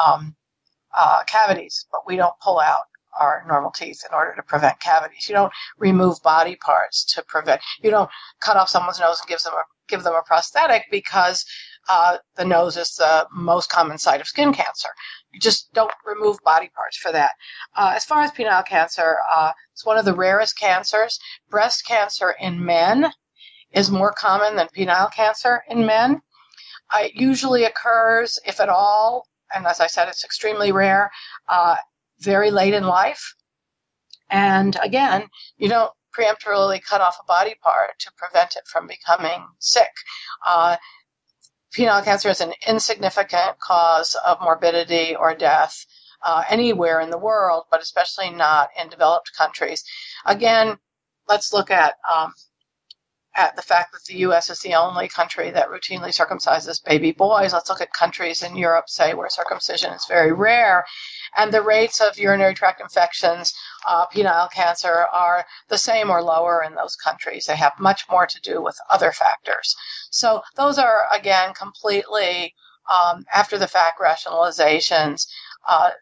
um, 0.02 0.36
uh, 0.96 1.22
cavities, 1.26 1.86
but 1.90 2.02
we 2.06 2.16
don't 2.16 2.38
pull 2.42 2.58
out 2.58 2.84
our 3.18 3.44
normal 3.48 3.70
teeth 3.70 4.02
in 4.08 4.14
order 4.14 4.34
to 4.36 4.42
prevent 4.42 4.80
cavities. 4.80 5.28
You 5.28 5.34
don't 5.34 5.52
remove 5.78 6.22
body 6.22 6.56
parts 6.56 7.04
to 7.14 7.24
prevent. 7.24 7.60
You 7.82 7.90
don't 7.90 8.10
cut 8.40 8.56
off 8.56 8.68
someone's 8.68 9.00
nose 9.00 9.20
and 9.20 9.28
give 9.28 9.42
them 9.42 9.54
a 9.54 9.62
give 9.88 10.04
them 10.04 10.14
a 10.14 10.22
prosthetic 10.22 10.84
because 10.90 11.44
uh, 11.88 12.18
the 12.36 12.44
nose 12.44 12.76
is 12.76 12.94
the 12.94 13.26
most 13.34 13.68
common 13.70 13.98
site 13.98 14.20
of 14.20 14.28
skin 14.28 14.52
cancer. 14.52 14.88
You 15.32 15.40
just 15.40 15.72
don't 15.72 15.90
remove 16.06 16.38
body 16.44 16.70
parts 16.74 16.96
for 16.96 17.10
that. 17.10 17.32
Uh, 17.76 17.92
as 17.96 18.04
far 18.04 18.22
as 18.22 18.30
penile 18.30 18.64
cancer, 18.64 19.16
uh, 19.34 19.50
it's 19.72 19.84
one 19.84 19.98
of 19.98 20.04
the 20.04 20.14
rarest 20.14 20.56
cancers. 20.56 21.18
Breast 21.50 21.84
cancer 21.86 22.34
in 22.40 22.64
men 22.64 23.12
is 23.72 23.90
more 23.90 24.12
common 24.12 24.56
than 24.56 24.68
penile 24.68 25.12
cancer 25.12 25.62
in 25.68 25.86
men. 25.86 26.22
Uh, 26.94 27.04
it 27.04 27.14
usually 27.14 27.64
occurs, 27.64 28.38
if 28.46 28.60
at 28.60 28.68
all, 28.68 29.26
and 29.54 29.66
as 29.66 29.80
I 29.80 29.86
said, 29.86 30.08
it's 30.08 30.24
extremely 30.24 30.72
rare, 30.72 31.10
uh, 31.48 31.76
very 32.20 32.50
late 32.50 32.74
in 32.74 32.84
life. 32.84 33.34
And 34.30 34.76
again, 34.82 35.26
you 35.58 35.68
don't 35.68 35.92
preemptively 36.16 36.82
cut 36.82 37.00
off 37.00 37.18
a 37.20 37.24
body 37.24 37.54
part 37.62 37.98
to 38.00 38.12
prevent 38.16 38.56
it 38.56 38.62
from 38.66 38.86
becoming 38.86 39.46
sick. 39.58 39.90
Uh, 40.46 40.76
penile 41.76 42.04
cancer 42.04 42.28
is 42.28 42.40
an 42.40 42.52
insignificant 42.66 43.58
cause 43.60 44.16
of 44.26 44.40
morbidity 44.40 45.14
or 45.14 45.34
death 45.34 45.86
uh, 46.22 46.44
anywhere 46.50 47.00
in 47.00 47.10
the 47.10 47.18
world, 47.18 47.64
but 47.70 47.82
especially 47.82 48.30
not 48.30 48.68
in 48.80 48.88
developed 48.88 49.30
countries. 49.36 49.84
Again, 50.26 50.76
let's 51.28 51.52
look 51.52 51.70
at 51.70 51.94
um, 52.12 52.32
at 53.40 53.56
the 53.56 53.62
fact 53.62 53.92
that 53.92 54.04
the 54.04 54.18
U.S. 54.18 54.50
is 54.50 54.60
the 54.60 54.74
only 54.74 55.08
country 55.08 55.50
that 55.50 55.70
routinely 55.70 56.12
circumcises 56.12 56.84
baby 56.84 57.10
boys. 57.10 57.54
Let's 57.54 57.70
look 57.70 57.80
at 57.80 57.94
countries 57.94 58.42
in 58.42 58.54
Europe, 58.54 58.90
say, 58.90 59.14
where 59.14 59.30
circumcision 59.30 59.94
is 59.94 60.04
very 60.06 60.30
rare, 60.30 60.84
and 61.38 61.50
the 61.50 61.62
rates 61.62 62.02
of 62.02 62.18
urinary 62.18 62.52
tract 62.52 62.82
infections, 62.82 63.54
uh, 63.88 64.04
penile 64.08 64.52
cancer, 64.52 65.06
are 65.10 65.46
the 65.68 65.78
same 65.78 66.10
or 66.10 66.22
lower 66.22 66.62
in 66.62 66.74
those 66.74 66.96
countries. 66.96 67.46
They 67.46 67.56
have 67.56 67.72
much 67.80 68.04
more 68.10 68.26
to 68.26 68.40
do 68.42 68.62
with 68.62 68.76
other 68.90 69.10
factors. 69.10 69.74
So 70.10 70.42
those 70.56 70.78
are 70.78 71.04
again 71.10 71.54
completely 71.54 72.54
um, 72.92 73.24
after 73.32 73.56
the 73.56 73.68
fact 73.68 73.98
rationalizations. 74.00 75.26
Uh, 75.66 75.92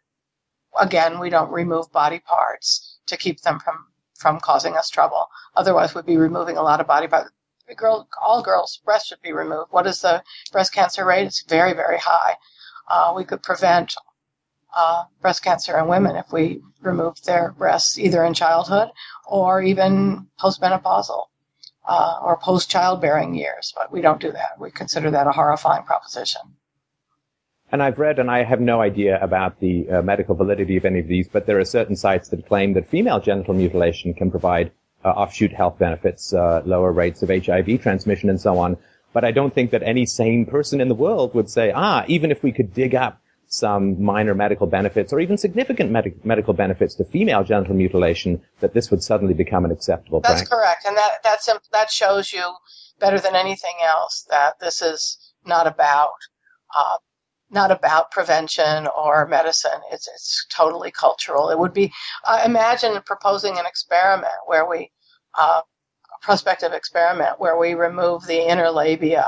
again, 0.80 1.20
we 1.20 1.30
don't 1.30 1.52
remove 1.52 1.92
body 1.92 2.18
parts 2.18 2.98
to 3.06 3.16
keep 3.16 3.42
them 3.42 3.60
from 3.60 3.87
from 4.18 4.40
causing 4.40 4.76
us 4.76 4.90
trouble. 4.90 5.26
Otherwise, 5.56 5.94
we'd 5.94 6.06
be 6.06 6.16
removing 6.16 6.56
a 6.56 6.62
lot 6.62 6.80
of 6.80 6.86
body 6.86 7.06
parts. 7.06 7.30
Girl, 7.76 8.08
all 8.20 8.42
girls' 8.42 8.80
breasts 8.84 9.08
should 9.08 9.22
be 9.22 9.32
removed. 9.32 9.70
What 9.70 9.86
is 9.86 10.00
the 10.00 10.22
breast 10.52 10.72
cancer 10.72 11.04
rate? 11.04 11.26
It's 11.26 11.42
very, 11.42 11.74
very 11.74 11.98
high. 11.98 12.36
Uh, 12.88 13.12
we 13.14 13.24
could 13.24 13.42
prevent 13.42 13.94
uh, 14.74 15.04
breast 15.20 15.42
cancer 15.42 15.78
in 15.78 15.86
women 15.86 16.16
if 16.16 16.32
we 16.32 16.62
removed 16.80 17.26
their 17.26 17.52
breasts 17.52 17.98
either 17.98 18.24
in 18.24 18.34
childhood 18.34 18.90
or 19.26 19.62
even 19.62 20.26
postmenopausal 20.40 21.24
uh, 21.86 22.18
or 22.22 22.38
post 22.38 22.70
childbearing 22.70 23.34
years. 23.34 23.72
But 23.76 23.92
we 23.92 24.00
don't 24.00 24.20
do 24.20 24.32
that. 24.32 24.58
We 24.58 24.70
consider 24.70 25.10
that 25.10 25.26
a 25.26 25.32
horrifying 25.32 25.84
proposition. 25.84 26.40
And 27.70 27.82
I've 27.82 27.98
read, 27.98 28.18
and 28.18 28.30
I 28.30 28.44
have 28.44 28.60
no 28.60 28.80
idea 28.80 29.22
about 29.22 29.60
the 29.60 29.88
uh, 29.90 30.02
medical 30.02 30.34
validity 30.34 30.76
of 30.78 30.84
any 30.86 31.00
of 31.00 31.06
these, 31.06 31.28
but 31.28 31.46
there 31.46 31.58
are 31.58 31.64
certain 31.64 31.96
sites 31.96 32.30
that 32.30 32.46
claim 32.46 32.72
that 32.74 32.88
female 32.88 33.20
genital 33.20 33.54
mutilation 33.54 34.14
can 34.14 34.30
provide 34.30 34.72
uh, 35.04 35.10
offshoot 35.10 35.52
health 35.52 35.78
benefits, 35.78 36.32
uh, 36.32 36.62
lower 36.64 36.92
rates 36.92 37.22
of 37.22 37.28
HIV 37.28 37.82
transmission, 37.82 38.30
and 38.30 38.40
so 38.40 38.58
on. 38.58 38.78
But 39.12 39.24
I 39.24 39.32
don't 39.32 39.54
think 39.54 39.70
that 39.72 39.82
any 39.82 40.06
sane 40.06 40.46
person 40.46 40.80
in 40.80 40.88
the 40.88 40.94
world 40.94 41.34
would 41.34 41.50
say, 41.50 41.70
ah, 41.74 42.04
even 42.08 42.30
if 42.30 42.42
we 42.42 42.52
could 42.52 42.72
dig 42.72 42.94
up 42.94 43.20
some 43.48 44.02
minor 44.02 44.34
medical 44.34 44.66
benefits 44.66 45.12
or 45.12 45.20
even 45.20 45.38
significant 45.38 45.90
med- 45.90 46.24
medical 46.24 46.52
benefits 46.52 46.94
to 46.96 47.04
female 47.04 47.44
genital 47.44 47.74
mutilation, 47.74 48.42
that 48.60 48.74
this 48.74 48.90
would 48.90 49.02
suddenly 49.02 49.34
become 49.34 49.64
an 49.64 49.70
acceptable 49.70 50.20
That's 50.20 50.42
practice. 50.42 50.48
That's 50.48 50.60
correct, 50.60 50.84
and 50.86 50.96
that 50.96 51.22
that's 51.22 51.48
that 51.72 51.90
shows 51.90 52.32
you 52.32 52.54
better 53.00 53.18
than 53.18 53.34
anything 53.34 53.74
else 53.82 54.26
that 54.30 54.58
this 54.60 54.82
is 54.82 55.32
not 55.46 55.66
about 55.66 56.18
uh, 56.76 56.96
not 57.50 57.70
about 57.70 58.10
prevention 58.10 58.88
or 58.88 59.26
medicine. 59.26 59.80
It's 59.92 60.08
it's 60.08 60.46
totally 60.50 60.90
cultural. 60.90 61.50
It 61.50 61.58
would 61.58 61.72
be 61.74 61.92
uh, 62.26 62.42
imagine 62.44 63.00
proposing 63.06 63.58
an 63.58 63.66
experiment 63.66 64.32
where 64.46 64.68
we 64.68 64.90
uh, 65.38 65.62
a 66.14 66.26
prospective 66.26 66.72
experiment 66.72 67.40
where 67.40 67.58
we 67.58 67.74
remove 67.74 68.26
the 68.26 68.48
inner 68.48 68.70
labia 68.70 69.26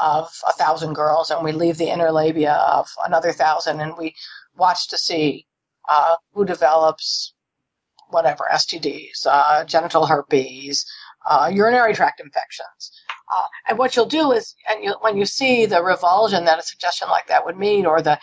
of 0.00 0.30
a 0.48 0.52
thousand 0.52 0.94
girls 0.94 1.30
and 1.30 1.44
we 1.44 1.52
leave 1.52 1.78
the 1.78 1.90
inner 1.90 2.12
labia 2.12 2.54
of 2.54 2.88
another 3.06 3.32
thousand 3.32 3.80
and 3.80 3.94
we 3.98 4.14
watch 4.56 4.88
to 4.88 4.98
see 4.98 5.46
uh, 5.88 6.16
who 6.34 6.44
develops 6.44 7.34
whatever 8.10 8.46
STDs, 8.52 9.26
uh, 9.26 9.64
genital 9.64 10.06
herpes, 10.06 10.86
uh, 11.28 11.50
urinary 11.52 11.94
tract 11.94 12.20
infections. 12.20 12.92
Uh, 13.34 13.46
and 13.68 13.78
what 13.78 13.96
you'll 13.96 14.06
do 14.06 14.32
is, 14.32 14.54
and 14.68 14.84
you, 14.84 14.94
when 15.00 15.16
you 15.16 15.26
see 15.26 15.66
the 15.66 15.82
revulsion 15.82 16.44
that 16.44 16.58
a 16.58 16.62
suggestion 16.62 17.08
like 17.08 17.26
that 17.28 17.44
would 17.44 17.56
mean, 17.56 17.86
or 17.86 18.00
the 18.02 18.18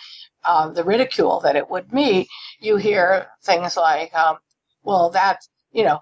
uh, 0.45 0.69
the 0.69 0.83
ridicule 0.83 1.39
that 1.41 1.55
it 1.55 1.69
would 1.69 1.91
meet, 1.93 2.27
you 2.59 2.77
hear 2.77 3.27
things 3.43 3.77
like, 3.77 4.13
um, 4.15 4.37
"Well, 4.83 5.09
that 5.11 5.39
you 5.71 5.83
know, 5.83 5.99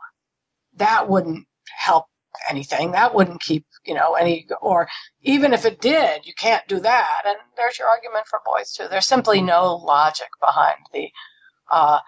that 0.78 1.10
wouldn't 1.10 1.48
help 1.78 2.06
anything. 2.50 2.92
That 2.92 3.16
wouldn't 3.16 3.42
keep 3.42 3.66
you 3.86 3.96
know 3.96 4.14
any, 4.14 4.48
or 4.62 4.88
even 5.22 5.54
if 5.54 5.66
it 5.66 5.82
did, 5.82 6.26
you 6.26 6.34
can't 6.38 6.68
do 6.68 6.80
that." 6.82 7.24
And 7.26 7.38
there's 7.58 7.80
your 7.80 7.88
argument 7.90 8.28
for 8.28 8.40
boys 8.46 8.74
too. 8.74 8.88
There's 8.90 9.08
simply 9.08 9.42
no 9.42 9.76
logic 9.76 10.30
behind 10.40 10.78
the 10.94 11.10
uh, 11.72 12.00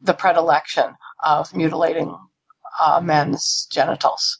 the 0.00 0.14
predilection 0.14 0.94
of 1.24 1.54
mutilating 1.54 2.16
uh, 2.80 3.00
men's 3.02 3.66
genitals. 3.70 4.38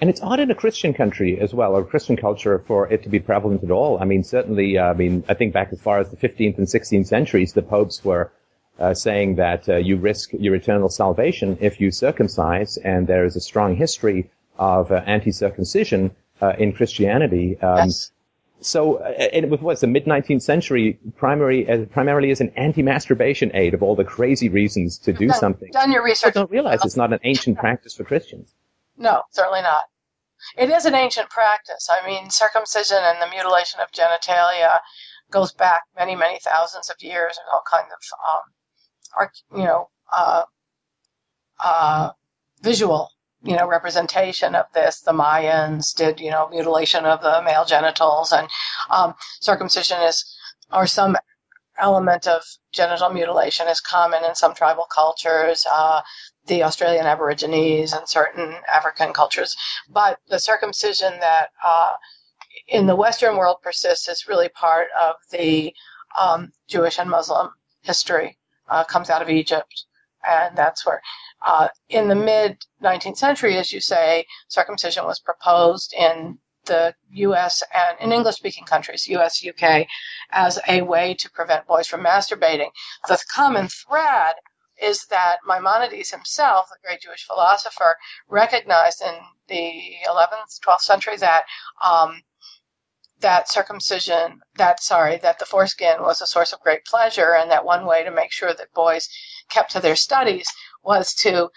And 0.00 0.10
it's 0.10 0.20
odd 0.20 0.40
in 0.40 0.50
a 0.50 0.54
Christian 0.54 0.92
country 0.92 1.40
as 1.40 1.54
well, 1.54 1.74
or 1.74 1.84
Christian 1.84 2.16
culture, 2.16 2.58
for 2.66 2.86
it 2.92 3.02
to 3.04 3.08
be 3.08 3.18
prevalent 3.18 3.64
at 3.64 3.70
all. 3.70 3.98
I 3.98 4.04
mean, 4.04 4.24
certainly, 4.24 4.76
uh, 4.76 4.90
I 4.90 4.92
mean, 4.92 5.24
I 5.28 5.34
think 5.34 5.54
back 5.54 5.72
as 5.72 5.80
far 5.80 5.98
as 5.98 6.10
the 6.10 6.16
15th 6.16 6.58
and 6.58 6.66
16th 6.66 7.06
centuries, 7.06 7.54
the 7.54 7.62
popes 7.62 8.04
were 8.04 8.30
uh, 8.78 8.92
saying 8.92 9.36
that 9.36 9.68
uh, 9.68 9.76
you 9.76 9.96
risk 9.96 10.32
your 10.34 10.54
eternal 10.54 10.90
salvation 10.90 11.56
if 11.62 11.80
you 11.80 11.90
circumcise, 11.90 12.76
and 12.78 13.06
there 13.06 13.24
is 13.24 13.36
a 13.36 13.40
strong 13.40 13.74
history 13.74 14.30
of 14.58 14.92
uh, 14.92 14.96
anti-circumcision 15.06 16.14
uh, 16.42 16.52
in 16.58 16.72
Christianity. 16.74 17.58
Um, 17.60 17.86
yes. 17.86 18.10
So, 18.60 18.96
uh, 18.96 19.12
it 19.18 19.60
was 19.60 19.80
the 19.80 19.86
mid 19.86 20.06
19th 20.06 20.42
century 20.42 20.98
primary, 21.16 21.68
uh, 21.68 21.84
primarily 21.86 22.30
as 22.30 22.40
an 22.40 22.52
anti-masturbation 22.56 23.50
aid 23.54 23.74
of 23.74 23.82
all 23.82 23.94
the 23.94 24.04
crazy 24.04 24.48
reasons 24.48 24.98
to 24.98 25.12
do 25.12 25.28
done, 25.28 25.38
something. 25.38 25.70
Done 25.72 25.92
your 25.92 26.02
research. 26.02 26.28
I 26.28 26.40
don't 26.40 26.50
realize 26.50 26.84
it's 26.84 26.96
not 26.96 27.12
an 27.12 27.20
ancient 27.22 27.58
practice 27.58 27.94
for 27.94 28.04
Christians. 28.04 28.54
No, 28.96 29.22
certainly 29.30 29.62
not. 29.62 29.84
It 30.56 30.70
is 30.70 30.84
an 30.84 30.94
ancient 30.94 31.30
practice. 31.30 31.88
I 31.90 32.06
mean, 32.06 32.30
circumcision 32.30 32.98
and 33.00 33.20
the 33.20 33.28
mutilation 33.34 33.80
of 33.80 33.90
genitalia 33.90 34.78
goes 35.30 35.52
back 35.52 35.82
many, 35.96 36.14
many 36.14 36.38
thousands 36.38 36.90
of 36.90 36.96
years, 37.00 37.38
and 37.38 37.46
all 37.52 37.62
kinds 37.70 37.92
of, 37.92 39.28
um, 39.28 39.58
you 39.58 39.64
know, 39.64 39.88
uh, 40.12 40.42
uh, 41.62 42.10
visual, 42.62 43.10
you 43.46 43.56
know, 43.56 43.68
representation 43.68 44.54
of 44.54 44.66
this. 44.74 45.00
The 45.00 45.12
Mayans 45.12 45.94
did, 45.94 46.20
you 46.20 46.30
know, 46.30 46.48
mutilation 46.48 47.04
of 47.04 47.22
the 47.22 47.42
male 47.44 47.64
genitals, 47.64 48.32
and 48.32 48.48
um, 48.90 49.14
circumcision 49.40 50.00
is, 50.02 50.24
or 50.72 50.86
some 50.86 51.16
element 51.78 52.26
of 52.26 52.42
genital 52.72 53.10
mutilation 53.10 53.68
is 53.68 53.80
common 53.80 54.24
in 54.24 54.34
some 54.34 54.54
tribal 54.54 54.86
cultures. 54.92 55.66
Uh, 55.70 56.00
the 56.46 56.62
Australian 56.62 57.06
Aborigines 57.06 57.92
and 57.92 58.08
certain 58.08 58.54
African 58.72 59.12
cultures. 59.12 59.56
But 59.88 60.18
the 60.28 60.38
circumcision 60.38 61.12
that 61.20 61.48
uh, 61.64 61.94
in 62.68 62.86
the 62.86 62.96
Western 62.96 63.36
world 63.36 63.58
persists 63.62 64.08
is 64.08 64.28
really 64.28 64.48
part 64.48 64.88
of 64.98 65.16
the 65.30 65.74
um, 66.18 66.52
Jewish 66.68 66.98
and 66.98 67.10
Muslim 67.10 67.50
history, 67.82 68.38
uh, 68.68 68.84
comes 68.84 69.10
out 69.10 69.22
of 69.22 69.30
Egypt. 69.30 69.84
And 70.28 70.56
that's 70.56 70.84
where, 70.84 71.02
uh, 71.44 71.68
in 71.88 72.08
the 72.08 72.14
mid 72.14 72.58
19th 72.82 73.18
century, 73.18 73.56
as 73.56 73.72
you 73.72 73.80
say, 73.80 74.26
circumcision 74.48 75.04
was 75.04 75.20
proposed 75.20 75.94
in 75.94 76.38
the 76.66 76.94
US 77.12 77.62
and 77.74 77.98
in 78.00 78.12
English 78.12 78.36
speaking 78.36 78.64
countries, 78.64 79.06
US, 79.08 79.44
UK, 79.46 79.86
as 80.30 80.58
a 80.68 80.82
way 80.82 81.14
to 81.14 81.30
prevent 81.30 81.66
boys 81.66 81.86
from 81.86 82.02
masturbating. 82.04 82.70
The 83.08 83.22
common 83.32 83.68
thread 83.68 84.34
is 84.82 85.06
that 85.06 85.38
Maimonides 85.46 86.10
himself, 86.10 86.68
the 86.68 86.76
great 86.86 87.00
Jewish 87.00 87.24
philosopher, 87.24 87.96
recognized 88.28 89.02
in 89.02 89.14
the 89.48 89.96
11th, 90.06 90.60
12th 90.60 90.80
century 90.80 91.16
that 91.16 91.44
um, 91.84 92.20
that 93.20 93.50
circumcision, 93.50 94.40
that 94.56 94.82
sorry, 94.82 95.16
that 95.18 95.38
the 95.38 95.46
foreskin 95.46 96.02
was 96.02 96.20
a 96.20 96.26
source 96.26 96.52
of 96.52 96.60
great 96.60 96.84
pleasure, 96.84 97.34
and 97.34 97.50
that 97.50 97.64
one 97.64 97.86
way 97.86 98.04
to 98.04 98.10
make 98.10 98.32
sure 98.32 98.52
that 98.52 98.72
boys 98.74 99.08
kept 99.48 99.72
to 99.72 99.80
their 99.80 99.96
studies 99.96 100.46
was 100.82 101.14
to 101.14 101.48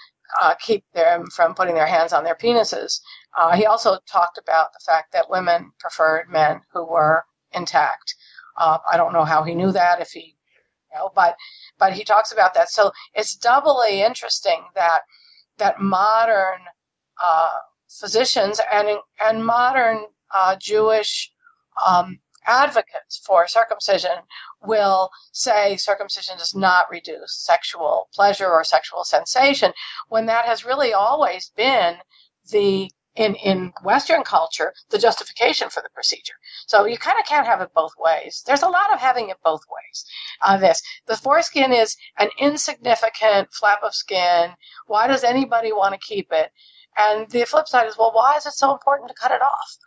uh, 0.42 0.56
keep 0.56 0.84
them 0.94 1.26
from 1.28 1.56
putting 1.56 1.76
their 1.76 1.88
hands 1.88 2.14
on 2.14 2.24
their 2.24 2.36
penises. 2.36 3.02
Uh, 3.38 3.56
he 3.56 3.66
also 3.66 3.98
talked 4.12 4.38
about 4.38 4.72
the 4.74 4.80
fact 4.86 5.12
that 5.14 5.30
women 5.30 5.72
preferred 5.80 6.30
men 6.30 6.62
who 6.74 6.86
were 6.86 7.24
intact. 7.52 8.16
Uh, 8.58 8.78
I 8.92 8.98
don't 8.98 9.14
know 9.14 9.26
how 9.26 9.44
he 9.44 9.56
knew 9.56 9.72
that, 9.72 10.02
if 10.02 10.12
he, 10.12 10.36
you 10.92 10.98
know, 10.98 11.12
but 11.16 11.36
but 11.78 11.94
he 11.94 12.04
talks 12.04 12.32
about 12.32 12.54
that. 12.54 12.70
So 12.70 12.92
it's 13.14 13.36
doubly 13.36 14.02
interesting 14.02 14.64
that 14.76 15.02
that 15.58 15.82
modern 15.82 16.60
uh, 17.24 17.58
physicians 17.90 18.62
and 18.72 19.00
and 19.22 19.46
modern 19.46 20.06
uh, 20.34 20.56
Jewish 20.58 21.32
um, 21.86 22.20
advocates 22.46 23.22
for 23.26 23.48
circumcision 23.48 24.12
will 24.64 25.10
say 25.32 25.78
circumcision 25.78 26.38
does 26.38 26.56
not 26.56 26.90
reduce 26.90 27.34
sexual 27.46 28.10
pleasure 28.14 28.50
or 28.50 28.64
sexual 28.64 29.04
sensation, 29.04 29.72
when 30.08 30.26
that 30.28 30.46
has 30.46 30.66
really 30.66 30.94
always 30.94 31.52
been 31.56 31.96
the 32.52 32.90
in, 33.16 33.36
in 33.36 33.74
Western 33.84 34.24
culture, 34.24 34.74
the 34.92 34.98
justification 34.98 35.70
for 35.70 35.82
the 35.82 35.90
procedure. 35.94 36.36
So 36.68 36.86
you 36.86 36.98
kind 36.98 37.20
of 37.20 37.26
can't 37.26 37.46
have 37.46 37.60
it 37.60 37.74
both 37.74 37.92
ways. 37.98 38.44
There's 38.46 38.62
a 38.62 38.70
lot 38.70 38.94
of 38.94 39.00
having 39.00 39.30
it 39.30 39.38
both 39.44 39.62
ways. 39.70 40.06
Uh, 40.42 40.58
this 40.58 40.82
the 41.06 41.18
foreskin 41.18 41.74
is 41.74 41.98
an 42.18 42.30
insignificant 42.40 43.52
flap 43.52 43.80
of 43.84 43.94
skin. 43.94 44.52
Why 44.88 45.08
does 45.08 45.24
anybody 45.24 45.74
want 45.74 45.94
to 45.94 46.00
keep 46.00 46.32
it? 46.32 46.50
And 46.98 47.30
the 47.30 47.46
flip 47.46 47.68
side 47.68 47.88
is, 47.88 47.98
well, 47.98 48.12
why 48.14 48.38
is 48.38 48.46
it 48.46 48.54
so 48.54 48.72
important 48.72 49.10
to 49.10 49.16
cut 49.16 49.32
it 49.32 49.42
off? 49.42 49.78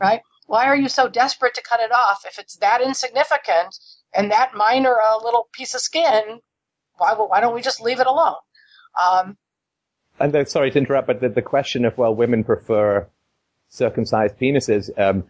Right? 0.00 0.20
Why 0.46 0.66
are 0.66 0.76
you 0.76 0.88
so 0.88 1.08
desperate 1.08 1.54
to 1.54 1.62
cut 1.62 1.80
it 1.80 1.92
off 1.92 2.24
if 2.26 2.38
it's 2.38 2.56
that 2.56 2.80
insignificant 2.80 3.78
and 4.14 4.30
that 4.30 4.54
minor 4.54 4.94
a 4.94 5.22
little 5.22 5.48
piece 5.52 5.74
of 5.74 5.80
skin? 5.80 6.40
Why 6.96 7.14
why 7.14 7.40
don't 7.40 7.54
we 7.54 7.62
just 7.62 7.80
leave 7.80 8.00
it 8.00 8.06
alone? 8.06 8.36
Um, 9.00 9.36
and 10.20 10.32
then, 10.32 10.46
sorry 10.46 10.70
to 10.70 10.78
interrupt, 10.78 11.06
but 11.06 11.20
the, 11.20 11.28
the, 11.28 11.42
question 11.42 11.84
of 11.84 11.96
well, 11.96 12.14
women 12.14 12.44
prefer 12.44 13.08
circumcised 13.68 14.38
penises. 14.38 14.90
Um, 14.98 15.24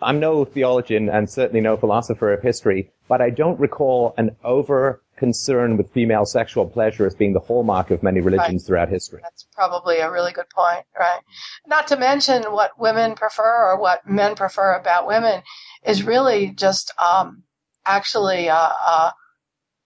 I'm 0.00 0.20
no 0.20 0.44
theologian 0.44 1.08
and 1.08 1.28
certainly 1.28 1.60
no 1.60 1.76
philosopher 1.76 2.32
of 2.32 2.42
history, 2.42 2.90
but 3.08 3.20
I 3.20 3.30
don't 3.30 3.58
recall 3.58 4.14
an 4.16 4.36
over 4.44 5.02
concern 5.18 5.76
with 5.76 5.92
female 5.92 6.24
sexual 6.24 6.66
pleasure 6.66 7.06
as 7.06 7.14
being 7.14 7.32
the 7.32 7.40
hallmark 7.40 7.90
of 7.90 8.02
many 8.02 8.20
religions 8.20 8.62
right. 8.62 8.66
throughout 8.66 8.88
history. 8.88 9.20
That's 9.22 9.46
probably 9.52 9.98
a 9.98 10.10
really 10.10 10.32
good 10.32 10.48
point, 10.50 10.84
right? 10.98 11.20
Not 11.66 11.88
to 11.88 11.96
mention 11.96 12.42
what 12.44 12.78
women 12.78 13.14
prefer 13.14 13.72
or 13.72 13.80
what 13.80 14.08
men 14.08 14.34
prefer 14.34 14.74
about 14.74 15.06
women 15.06 15.42
is 15.84 16.02
really 16.02 16.50
just 16.50 16.92
um, 16.98 17.42
actually 17.84 18.48
uh, 18.48 18.72
uh, 18.86 19.10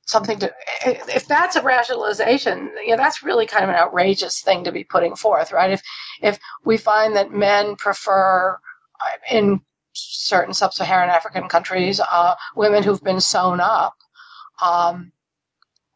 something 0.07 0.39
to. 0.41 0.53
If 0.85 1.27
that's 1.27 1.57
a 1.57 1.63
rationalization, 1.63 2.71
you 2.85 2.91
know, 2.91 2.97
that's 2.97 3.23
really 3.23 3.47
kind 3.47 3.65
of 3.65 3.71
an 3.71 3.77
outrageous 3.77 4.41
thing 4.43 4.65
to 4.65 4.73
be 4.73 4.85
putting 4.85 5.17
forth, 5.17 5.53
right? 5.53 5.71
If 5.71 5.83
if 6.21 6.39
we 6.65 6.77
find 6.77 7.17
that 7.17 7.33
men 7.33 7.77
prefer 7.77 8.53
uh, 9.01 9.35
in 9.37 9.61
certain 9.95 10.55
sub-Saharan 10.55 11.11
African 11.11 11.49
countries 11.49 12.01
uh, 12.01 12.35
women 12.57 12.83
who've 12.83 13.03
been 13.03 13.21
sewn 13.21 13.61
up. 13.61 13.95
Um, 14.63 15.13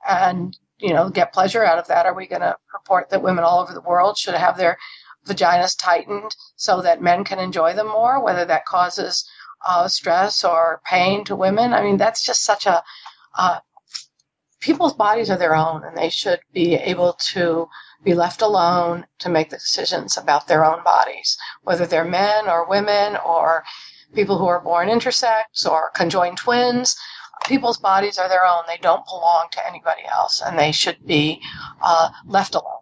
and 0.08 0.56
you 0.78 0.92
know 0.92 1.08
get 1.10 1.32
pleasure 1.32 1.64
out 1.64 1.78
of 1.78 1.88
that? 1.88 2.06
Are 2.06 2.14
we 2.14 2.26
going 2.26 2.42
to 2.42 2.56
purport 2.70 3.10
that 3.10 3.22
women 3.22 3.44
all 3.44 3.60
over 3.60 3.72
the 3.72 3.80
world 3.80 4.18
should 4.18 4.34
have 4.34 4.56
their 4.56 4.78
vaginas 5.26 5.76
tightened 5.78 6.34
so 6.56 6.82
that 6.82 7.02
men 7.02 7.24
can 7.24 7.38
enjoy 7.38 7.74
them 7.74 7.88
more, 7.88 8.22
whether 8.22 8.44
that 8.44 8.66
causes 8.66 9.28
uh, 9.66 9.88
stress 9.88 10.44
or 10.44 10.80
pain 10.84 11.24
to 11.24 11.36
women? 11.36 11.72
I 11.72 11.82
mean, 11.82 11.96
that's 11.96 12.24
just 12.24 12.44
such 12.44 12.66
a 12.66 12.82
uh, 13.36 13.60
people's 14.60 14.94
bodies 14.94 15.30
are 15.30 15.38
their 15.38 15.54
own, 15.54 15.84
and 15.84 15.96
they 15.96 16.10
should 16.10 16.40
be 16.52 16.74
able 16.74 17.14
to 17.14 17.68
be 18.02 18.14
left 18.14 18.42
alone 18.42 19.06
to 19.18 19.28
make 19.28 19.50
the 19.50 19.56
decisions 19.56 20.16
about 20.16 20.48
their 20.48 20.64
own 20.64 20.82
bodies, 20.82 21.38
whether 21.62 21.86
they're 21.86 22.04
men 22.04 22.48
or 22.48 22.68
women 22.68 23.16
or 23.24 23.64
people 24.14 24.38
who 24.38 24.46
are 24.46 24.60
born 24.60 24.88
intersex 24.88 25.66
or 25.68 25.90
conjoined 25.90 26.38
twins 26.38 26.96
people's 27.44 27.78
bodies 27.78 28.18
are 28.18 28.28
their 28.28 28.44
own. 28.44 28.62
They 28.66 28.78
don't 28.80 29.04
belong 29.04 29.48
to 29.52 29.66
anybody 29.66 30.02
else, 30.10 30.42
and 30.44 30.58
they 30.58 30.72
should 30.72 31.04
be 31.06 31.40
uh, 31.82 32.10
left 32.26 32.54
alone. 32.54 32.80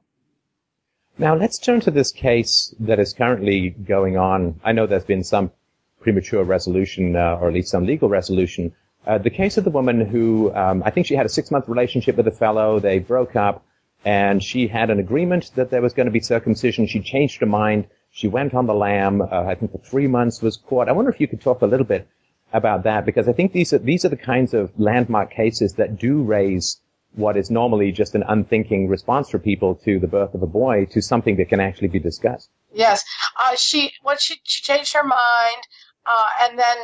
Now 1.19 1.37
let's 1.37 1.59
turn 1.59 1.81
to 1.81 1.91
this 1.91 2.11
case 2.11 2.75
that 2.81 2.99
is 2.99 3.13
currently 3.13 3.71
going 3.71 4.17
on. 4.17 4.61
I 4.65 4.73
know 4.73 4.87
there's 4.87 5.05
been 5.05 5.23
some 5.23 5.53
premature 6.01 6.43
resolution, 6.43 7.15
uh, 7.17 7.39
or 7.41 7.49
at 7.49 7.55
least 7.55 7.71
some 7.71 7.87
legal 7.87 8.09
resolution. 8.09 8.73
Uh, 9.07 9.19
the 9.19 9.31
case 9.31 9.57
of 9.57 9.65
the 9.65 9.71
woman 9.71 10.05
who, 10.05 10.53
um, 10.55 10.83
I 10.85 10.91
think 10.91 11.07
she 11.07 11.15
had 11.15 11.27
a 11.27 11.29
six-month 11.29 11.69
relationship 11.69 12.17
with 12.17 12.27
a 12.27 12.33
fellow. 12.33 12.81
They 12.81 12.99
broke 12.99 13.37
up, 13.37 13.65
and 14.05 14.43
she 14.43 14.67
had 14.67 14.91
an 14.91 14.99
agreement 14.99 15.51
that 15.55 15.71
there 15.71 15.83
was 15.83 15.93
going 15.93 16.07
to 16.07 16.13
be 16.13 16.21
circumcision. 16.21 16.87
She 16.87 17.01
changed 17.01 17.41
her 17.41 17.47
mind. 17.47 17.87
She 18.11 18.29
went 18.29 18.55
on 18.55 18.67
the 18.67 18.75
lam. 18.75 19.23
Uh, 19.23 19.45
I 19.45 19.55
think 19.55 19.73
for 19.73 19.79
three 19.79 20.07
months 20.07 20.43
was 20.43 20.57
caught. 20.57 20.89
I 20.89 20.93
wonder 20.93 21.11
if 21.11 21.21
you 21.21 21.29
could 21.29 21.41
talk 21.41 21.63
a 21.63 21.67
little 21.67 21.87
bit 21.87 22.09
about 22.55 22.85
that 22.85 23.05
because 23.05 23.29
I 23.29 23.33
think 23.33 23.53
these 23.53 23.73
are, 23.73 23.79
these 23.79 24.05
are 24.05 24.09
the 24.09 24.17
kinds 24.17 24.55
of 24.55 24.73
landmark 24.79 25.31
cases 25.31 25.75
that 25.75 25.99
do 25.99 26.23
raise 26.23 26.81
what 27.15 27.37
is 27.37 27.51
normally 27.51 27.93
just 27.93 28.15
an 28.15 28.25
unthinking 28.27 28.89
response 28.89 29.29
for 29.29 29.39
people 29.39 29.75
to 29.85 29.99
the 29.99 30.07
birth 30.07 30.35
of 30.35 30.43
a 30.43 30.47
boy 30.47 30.87
to 30.87 31.03
something 31.03 31.37
that 31.37 31.49
can 31.49 31.61
actually 31.61 31.89
be 31.89 31.99
discussed. 31.99 32.49
Yes, 32.73 33.05
uh, 33.41 33.55
she 33.57 33.93
when 34.03 34.17
she 34.19 34.37
she 34.45 34.63
changed 34.63 34.95
her 34.95 35.05
mind, 35.05 35.63
uh, 36.07 36.27
and 36.43 36.59
then 36.59 36.77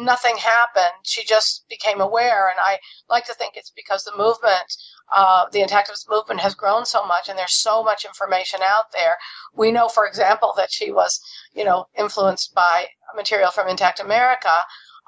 nothing 0.00 0.36
happened. 0.36 0.92
She 1.04 1.24
just 1.24 1.66
became 1.68 2.00
aware, 2.00 2.48
and 2.48 2.58
I 2.58 2.78
like 3.08 3.26
to 3.26 3.34
think 3.34 3.56
it's 3.56 3.70
because 3.70 4.04
the 4.04 4.16
movement, 4.16 4.76
uh, 5.10 5.46
the 5.50 5.60
intactivist 5.60 6.10
movement, 6.10 6.40
has 6.40 6.54
grown 6.54 6.84
so 6.84 7.06
much, 7.06 7.28
and 7.28 7.38
there's 7.38 7.54
so 7.54 7.82
much 7.82 8.04
information 8.04 8.60
out 8.62 8.92
there. 8.92 9.16
We 9.54 9.72
know, 9.72 9.88
for 9.88 10.06
example, 10.06 10.52
that 10.58 10.70
she 10.70 10.92
was, 10.92 11.20
you 11.54 11.64
know, 11.64 11.86
influenced 11.98 12.54
by 12.54 12.88
material 13.14 13.50
from 13.50 13.68
Intact 13.68 14.00
America, 14.00 14.52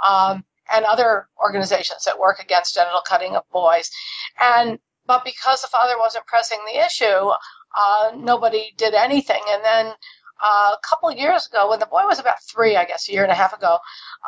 um, 0.06 0.44
and 0.72 0.84
other 0.84 1.28
organizations 1.42 2.04
that 2.04 2.18
work 2.18 2.40
against 2.40 2.74
genital 2.74 3.00
cutting 3.06 3.36
of 3.36 3.42
boys. 3.50 3.90
And 4.40 4.78
but 5.06 5.24
because 5.24 5.62
the 5.62 5.68
father 5.68 5.94
wasn't 5.98 6.26
pressing 6.26 6.58
the 6.66 6.84
issue, 6.84 7.30
uh, 7.76 8.10
nobody 8.16 8.72
did 8.76 8.94
anything. 8.94 9.40
And 9.48 9.64
then 9.64 9.94
uh, 10.40 10.74
a 10.74 10.78
couple 10.88 11.10
years 11.10 11.46
ago, 11.46 11.70
when 11.70 11.80
the 11.80 11.86
boy 11.86 12.04
was 12.04 12.20
about 12.20 12.42
three, 12.42 12.76
I 12.76 12.84
guess 12.84 13.08
a 13.08 13.12
year 13.12 13.22
and 13.22 13.32
a 13.32 13.34
half 13.34 13.52
ago, 13.52 13.78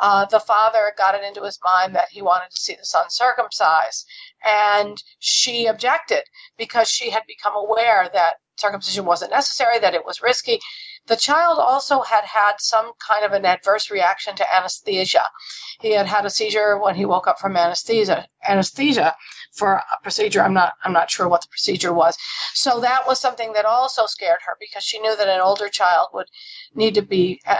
uh, 0.01 0.25
the 0.25 0.39
father 0.39 0.91
got 0.97 1.15
it 1.15 1.23
into 1.23 1.43
his 1.43 1.59
mind 1.63 1.95
that 1.95 2.09
he 2.09 2.21
wanted 2.21 2.49
to 2.49 2.59
see 2.59 2.75
the 2.75 2.85
son 2.85 3.05
circumcised, 3.09 4.07
and 4.45 5.01
she 5.19 5.67
objected 5.67 6.23
because 6.57 6.89
she 6.89 7.11
had 7.11 7.23
become 7.27 7.55
aware 7.55 8.09
that 8.13 8.35
circumcision 8.61 9.05
wasn't 9.05 9.31
necessary, 9.31 9.79
that 9.79 9.95
it 9.95 10.05
was 10.05 10.21
risky, 10.21 10.59
the 11.07 11.15
child 11.15 11.59
also 11.59 12.01
had 12.01 12.23
had 12.23 12.53
some 12.59 12.91
kind 13.05 13.25
of 13.25 13.33
an 13.33 13.45
adverse 13.45 13.89
reaction 13.91 14.35
to 14.35 14.55
anesthesia. 14.55 15.23
He 15.79 15.93
had 15.93 16.05
had 16.05 16.25
a 16.25 16.29
seizure 16.29 16.77
when 16.77 16.95
he 16.95 17.05
woke 17.05 17.27
up 17.27 17.39
from 17.39 17.57
anesthesia. 17.57 18.27
Anesthesia 18.47 19.15
for 19.51 19.73
a 19.73 19.83
procedure. 20.03 20.41
I'm 20.41 20.53
not. 20.53 20.73
I'm 20.83 20.93
not 20.93 21.09
sure 21.09 21.27
what 21.27 21.41
the 21.41 21.49
procedure 21.49 21.93
was. 21.93 22.17
So 22.53 22.81
that 22.81 23.07
was 23.07 23.19
something 23.19 23.53
that 23.53 23.65
also 23.65 24.05
scared 24.05 24.39
her 24.45 24.55
because 24.59 24.83
she 24.83 24.99
knew 24.99 25.15
that 25.15 25.27
an 25.27 25.41
older 25.41 25.69
child 25.69 26.09
would 26.13 26.27
need 26.75 26.95
to 26.95 27.01
be 27.01 27.41
uh, 27.47 27.57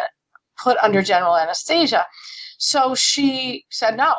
put 0.57 0.77
under 0.77 1.01
general 1.01 1.35
anesthesia. 1.35 2.05
So 2.57 2.93
she 2.95 3.65
said 3.69 3.97
no, 3.97 4.13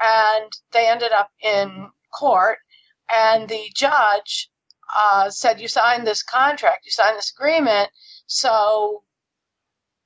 and 0.00 0.50
they 0.72 0.88
ended 0.88 1.12
up 1.12 1.30
in 1.42 1.90
court, 2.12 2.58
and 3.12 3.48
the 3.48 3.70
judge 3.74 4.50
uh, 4.96 5.30
said, 5.30 5.60
"You 5.60 5.68
signed 5.68 6.06
this 6.06 6.22
contract. 6.22 6.84
You 6.84 6.90
signed 6.90 7.16
this 7.16 7.32
agreement." 7.36 7.90
So, 8.26 9.02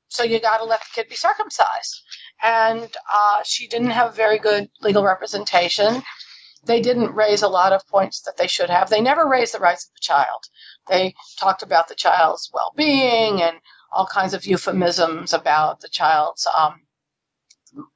so 0.08 0.22
you 0.24 0.40
got 0.40 0.58
to 0.58 0.64
let 0.64 0.80
the 0.80 0.86
kid 0.94 1.08
be 1.08 1.16
circumcised. 1.16 2.02
And 2.42 2.88
uh, 3.12 3.42
she 3.44 3.68
didn't 3.68 3.90
have 3.90 4.14
very 4.14 4.38
good 4.38 4.68
legal 4.80 5.04
representation. 5.04 6.02
They 6.64 6.80
didn't 6.80 7.14
raise 7.14 7.42
a 7.42 7.48
lot 7.48 7.72
of 7.72 7.86
points 7.86 8.22
that 8.22 8.36
they 8.36 8.46
should 8.46 8.70
have. 8.70 8.90
They 8.90 9.00
never 9.00 9.26
raised 9.26 9.54
the 9.54 9.60
rights 9.60 9.86
of 9.86 9.94
the 9.94 10.00
child. 10.00 10.44
They 10.88 11.14
talked 11.38 11.62
about 11.62 11.88
the 11.88 11.94
child's 11.94 12.50
well-being 12.52 13.42
and 13.42 13.56
all 13.92 14.06
kinds 14.06 14.34
of 14.34 14.44
euphemisms 14.44 15.32
about 15.32 15.80
the 15.80 15.88
child's 15.88 16.46
um, 16.46 16.80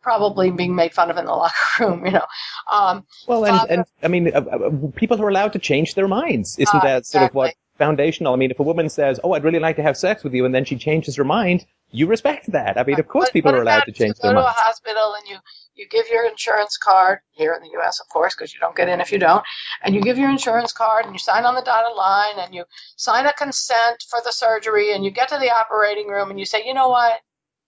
probably 0.00 0.50
being 0.50 0.74
made 0.74 0.92
fun 0.92 1.10
of 1.10 1.16
in 1.16 1.24
the 1.24 1.32
locker 1.42 1.54
room, 1.80 2.04
you 2.04 2.12
know. 2.12 2.26
Um, 2.70 3.04
well, 3.26 3.44
and, 3.44 3.70
and 3.70 3.84
I 4.02 4.08
mean, 4.08 4.34
uh, 4.34 4.40
uh, 4.40 4.70
people 4.96 5.20
are 5.22 5.28
allowed 5.28 5.52
to 5.54 5.58
change 5.58 5.94
their 5.94 6.08
minds. 6.08 6.58
Isn't 6.58 6.74
uh, 6.74 6.84
that 6.84 7.06
sort 7.06 7.22
exactly. 7.22 7.26
of 7.26 7.34
what 7.34 7.54
foundational. 7.78 8.32
I 8.32 8.36
mean, 8.36 8.50
if 8.50 8.60
a 8.60 8.62
woman 8.62 8.88
says, 8.88 9.18
"Oh, 9.24 9.32
I'd 9.32 9.44
really 9.44 9.58
like 9.58 9.76
to 9.76 9.82
have 9.82 9.96
sex 9.96 10.22
with 10.24 10.34
you," 10.34 10.44
and 10.44 10.54
then 10.54 10.64
she 10.64 10.76
changes 10.76 11.16
her 11.16 11.24
mind, 11.24 11.66
you 11.90 12.06
respect 12.06 12.52
that. 12.52 12.78
I 12.78 12.84
mean, 12.84 12.98
of 13.00 13.08
course, 13.08 13.30
people 13.30 13.52
are 13.52 13.62
allowed 13.62 13.84
to 13.84 13.92
change 13.92 14.16
their 14.18 14.32
mind. 14.32 14.38
You 14.38 14.42
go 14.42 14.52
to 14.52 14.58
a 14.58 14.62
hospital 14.62 15.14
and 15.18 15.28
you 15.28 15.36
you 15.74 15.88
give 15.88 16.06
your 16.08 16.26
insurance 16.26 16.76
card 16.76 17.20
here 17.32 17.54
in 17.54 17.62
the 17.62 17.70
U.S., 17.78 18.00
of 18.00 18.08
course, 18.08 18.34
because 18.34 18.52
you 18.52 18.60
don't 18.60 18.76
get 18.76 18.88
in 18.88 19.00
if 19.00 19.10
you 19.10 19.18
don't, 19.18 19.44
and 19.82 19.94
you 19.94 20.02
give 20.02 20.18
your 20.18 20.30
insurance 20.30 20.72
card 20.72 21.06
and 21.06 21.14
you 21.14 21.18
sign 21.18 21.44
on 21.44 21.54
the 21.54 21.62
dotted 21.62 21.96
line 21.96 22.38
and 22.38 22.54
you 22.54 22.64
sign 22.96 23.26
a 23.26 23.32
consent 23.32 24.04
for 24.08 24.20
the 24.24 24.32
surgery 24.32 24.92
and 24.94 25.04
you 25.04 25.10
get 25.10 25.28
to 25.30 25.38
the 25.38 25.50
operating 25.50 26.08
room 26.08 26.30
and 26.30 26.38
you 26.38 26.46
say, 26.46 26.64
"You 26.64 26.74
know 26.74 26.88
what? 26.88 27.20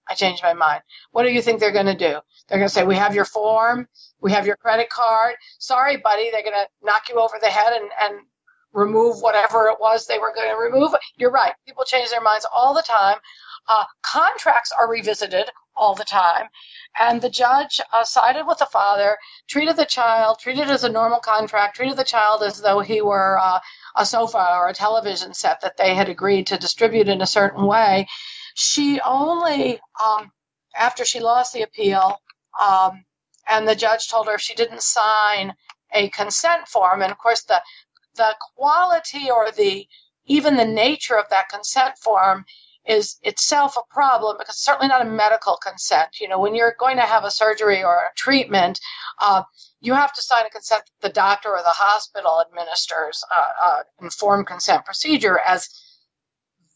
I 0.08 0.14
changed 0.14 0.42
my 0.42 0.54
mind." 0.54 0.82
What 1.12 1.24
do 1.24 1.32
you 1.32 1.42
think 1.42 1.60
they're 1.60 1.72
going 1.72 1.86
to 1.86 1.94
do? 1.96 2.20
They're 2.48 2.58
going 2.58 2.68
to 2.68 2.74
say, 2.74 2.84
"We 2.84 2.96
have 2.96 3.14
your 3.14 3.26
form, 3.26 3.88
we 4.20 4.32
have 4.32 4.46
your 4.46 4.56
credit 4.56 4.90
card. 4.90 5.34
Sorry, 5.58 5.98
buddy, 5.98 6.30
they're 6.30 6.42
going 6.42 6.54
to 6.54 6.68
knock 6.82 7.08
you 7.10 7.16
over 7.16 7.36
the 7.40 7.48
head 7.48 7.74
and 7.74 7.90
and 8.02 8.20
remove 8.72 9.20
whatever 9.20 9.68
it 9.68 9.78
was 9.80 10.06
they 10.06 10.18
were 10.18 10.34
going 10.34 10.50
to 10.50 10.56
remove. 10.56 10.92
You're 11.16 11.30
right. 11.30 11.52
People 11.66 11.84
change 11.84 12.10
their 12.10 12.20
minds 12.22 12.46
all 12.54 12.74
the 12.74 12.82
time. 12.82 13.16
Uh, 13.68 13.84
contracts 14.02 14.72
are 14.78 14.90
revisited 14.90 15.50
all 15.76 15.94
the 15.94 16.04
time. 16.04 16.46
And 16.98 17.20
the 17.22 17.30
judge 17.30 17.80
uh, 17.92 18.04
sided 18.04 18.46
with 18.46 18.58
the 18.58 18.66
father, 18.66 19.18
treated 19.48 19.76
the 19.76 19.86
child, 19.86 20.38
treated 20.40 20.68
as 20.70 20.84
a 20.84 20.88
normal 20.88 21.20
contract, 21.20 21.76
treated 21.76 21.96
the 21.96 22.04
child 22.04 22.42
as 22.42 22.60
though 22.60 22.80
he 22.80 23.02
were 23.02 23.38
uh, 23.40 23.60
a 23.96 24.06
sofa 24.06 24.56
or 24.56 24.68
a 24.68 24.74
television 24.74 25.34
set 25.34 25.60
that 25.62 25.76
they 25.76 25.94
had 25.94 26.08
agreed 26.08 26.48
to 26.48 26.58
distribute 26.58 27.08
in 27.08 27.22
a 27.22 27.26
certain 27.26 27.66
way. 27.66 28.06
She 28.54 29.00
only, 29.00 29.80
um, 30.02 30.32
after 30.76 31.04
she 31.04 31.20
lost 31.20 31.52
the 31.52 31.62
appeal, 31.62 32.20
um, 32.60 33.04
and 33.48 33.68
the 33.68 33.76
judge 33.76 34.08
told 34.08 34.26
her 34.28 34.34
if 34.34 34.40
she 34.40 34.54
didn't 34.54 34.82
sign 34.82 35.54
a 35.94 36.08
consent 36.10 36.68
form, 36.68 37.02
and 37.02 37.12
of 37.12 37.18
course 37.18 37.42
the 37.44 37.60
the 38.16 38.36
quality 38.56 39.30
or 39.30 39.50
the 39.50 39.86
even 40.26 40.56
the 40.56 40.64
nature 40.64 41.18
of 41.18 41.28
that 41.30 41.48
consent 41.48 41.98
form 41.98 42.44
is 42.86 43.18
itself 43.22 43.76
a 43.76 43.94
problem 43.94 44.36
because 44.38 44.54
it's 44.56 44.64
certainly 44.64 44.88
not 44.88 45.02
a 45.02 45.10
medical 45.10 45.56
consent. 45.56 46.20
You 46.20 46.28
know, 46.28 46.38
when 46.40 46.54
you're 46.54 46.76
going 46.78 46.96
to 46.96 47.02
have 47.02 47.24
a 47.24 47.30
surgery 47.30 47.82
or 47.82 47.94
a 47.94 48.14
treatment, 48.16 48.80
uh, 49.20 49.42
you 49.80 49.94
have 49.94 50.12
to 50.14 50.22
sign 50.22 50.46
a 50.46 50.50
consent 50.50 50.82
that 50.84 51.08
the 51.08 51.12
doctor 51.12 51.50
or 51.50 51.58
the 51.62 51.70
hospital 51.70 52.42
administers 52.46 53.24
uh, 53.34 53.64
uh, 53.64 53.82
informed 54.02 54.46
consent 54.46 54.84
procedure 54.84 55.38
as 55.38 55.68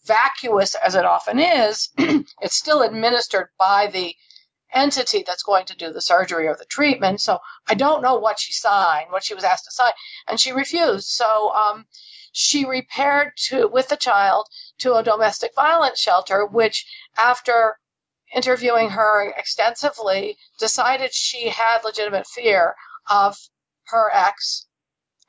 vacuous 0.09 0.75
as 0.75 0.97
it 0.97 1.05
often 1.05 1.38
is, 1.38 1.90
it's 1.99 2.57
still 2.57 2.83
administered 2.83 3.49
by 3.59 3.88
the 3.92 4.14
entity 4.73 5.25
that's 5.27 5.44
going 5.44 5.66
to 5.66 5.77
do 5.77 5.92
the 5.92 6.01
surgery 6.01 6.49
or 6.49 6.57
the 6.57 6.64
treatment. 6.64 7.21
So 7.21 7.38
I 7.68 7.75
don't 7.75 8.03
know 8.03 8.16
what 8.16 8.40
she 8.40 8.53
signed, 8.53 9.11
what 9.11 9.25
she 9.25 9.35
was 9.35 9.44
asked 9.44 9.66
to 9.66 9.71
sign, 9.71 9.92
and 10.29 10.40
she 10.40 10.53
refused. 10.53 11.09
So 11.09 11.53
um, 11.55 11.87
she 12.33 12.64
repaired 12.66 13.33
to 13.49 13.68
with 13.68 13.88
the 13.88 13.97
child 13.97 14.49
to 14.79 14.94
a 14.94 15.03
domestic 15.03 15.55
violence 15.55 16.01
shelter, 16.01 16.47
which 16.47 16.87
after 17.16 17.79
interviewing 18.35 18.90
her 18.90 19.33
extensively 19.37 20.37
decided 20.59 21.14
she 21.14 21.49
had 21.49 21.85
legitimate 21.85 22.27
fear 22.27 22.75
of 23.11 23.37
her 23.87 24.11
ex 24.12 24.66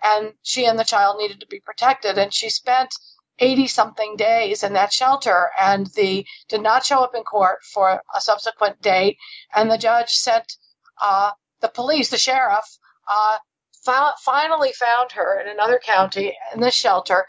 and 0.04 0.34
she 0.44 0.66
and 0.66 0.78
the 0.78 0.84
child 0.84 1.18
needed 1.18 1.40
to 1.40 1.48
be 1.48 1.62
protected 1.62 2.18
and 2.18 2.34
she 2.34 2.50
spent 2.50 2.94
80 3.40 3.68
something 3.68 4.16
days 4.18 4.64
in 4.64 4.74
that 4.74 4.94
shelter 4.94 5.50
and 5.60 5.88
the 5.96 6.26
did 6.50 6.62
not 6.62 6.86
show 6.86 7.04
up 7.04 7.16
in 7.16 7.24
court 7.24 7.60
for 7.64 8.02
a 8.16 8.22
subsequent 8.22 8.82
date 8.82 9.18
and 9.56 9.72
the 9.72 9.78
judge 9.78 10.10
sent 10.12 10.54
uh, 11.02 11.32
the 11.62 11.70
police 11.70 12.10
the 12.10 12.18
sheriff 12.18 12.66
uh, 13.10 13.38
fi- 13.86 14.14
finally 14.24 14.72
found 14.74 15.14
her 15.14 15.40
in 15.40 15.48
another 15.48 15.80
county 15.84 16.36
in 16.54 16.62
this 16.62 16.76
shelter 16.76 17.26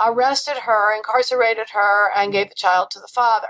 arrested 0.00 0.56
her 0.56 0.96
incarcerated 0.96 1.68
her 1.70 2.10
and 2.16 2.32
gave 2.32 2.48
the 2.48 2.54
child 2.54 2.90
to 2.90 3.00
the 3.00 3.08
father. 3.14 3.48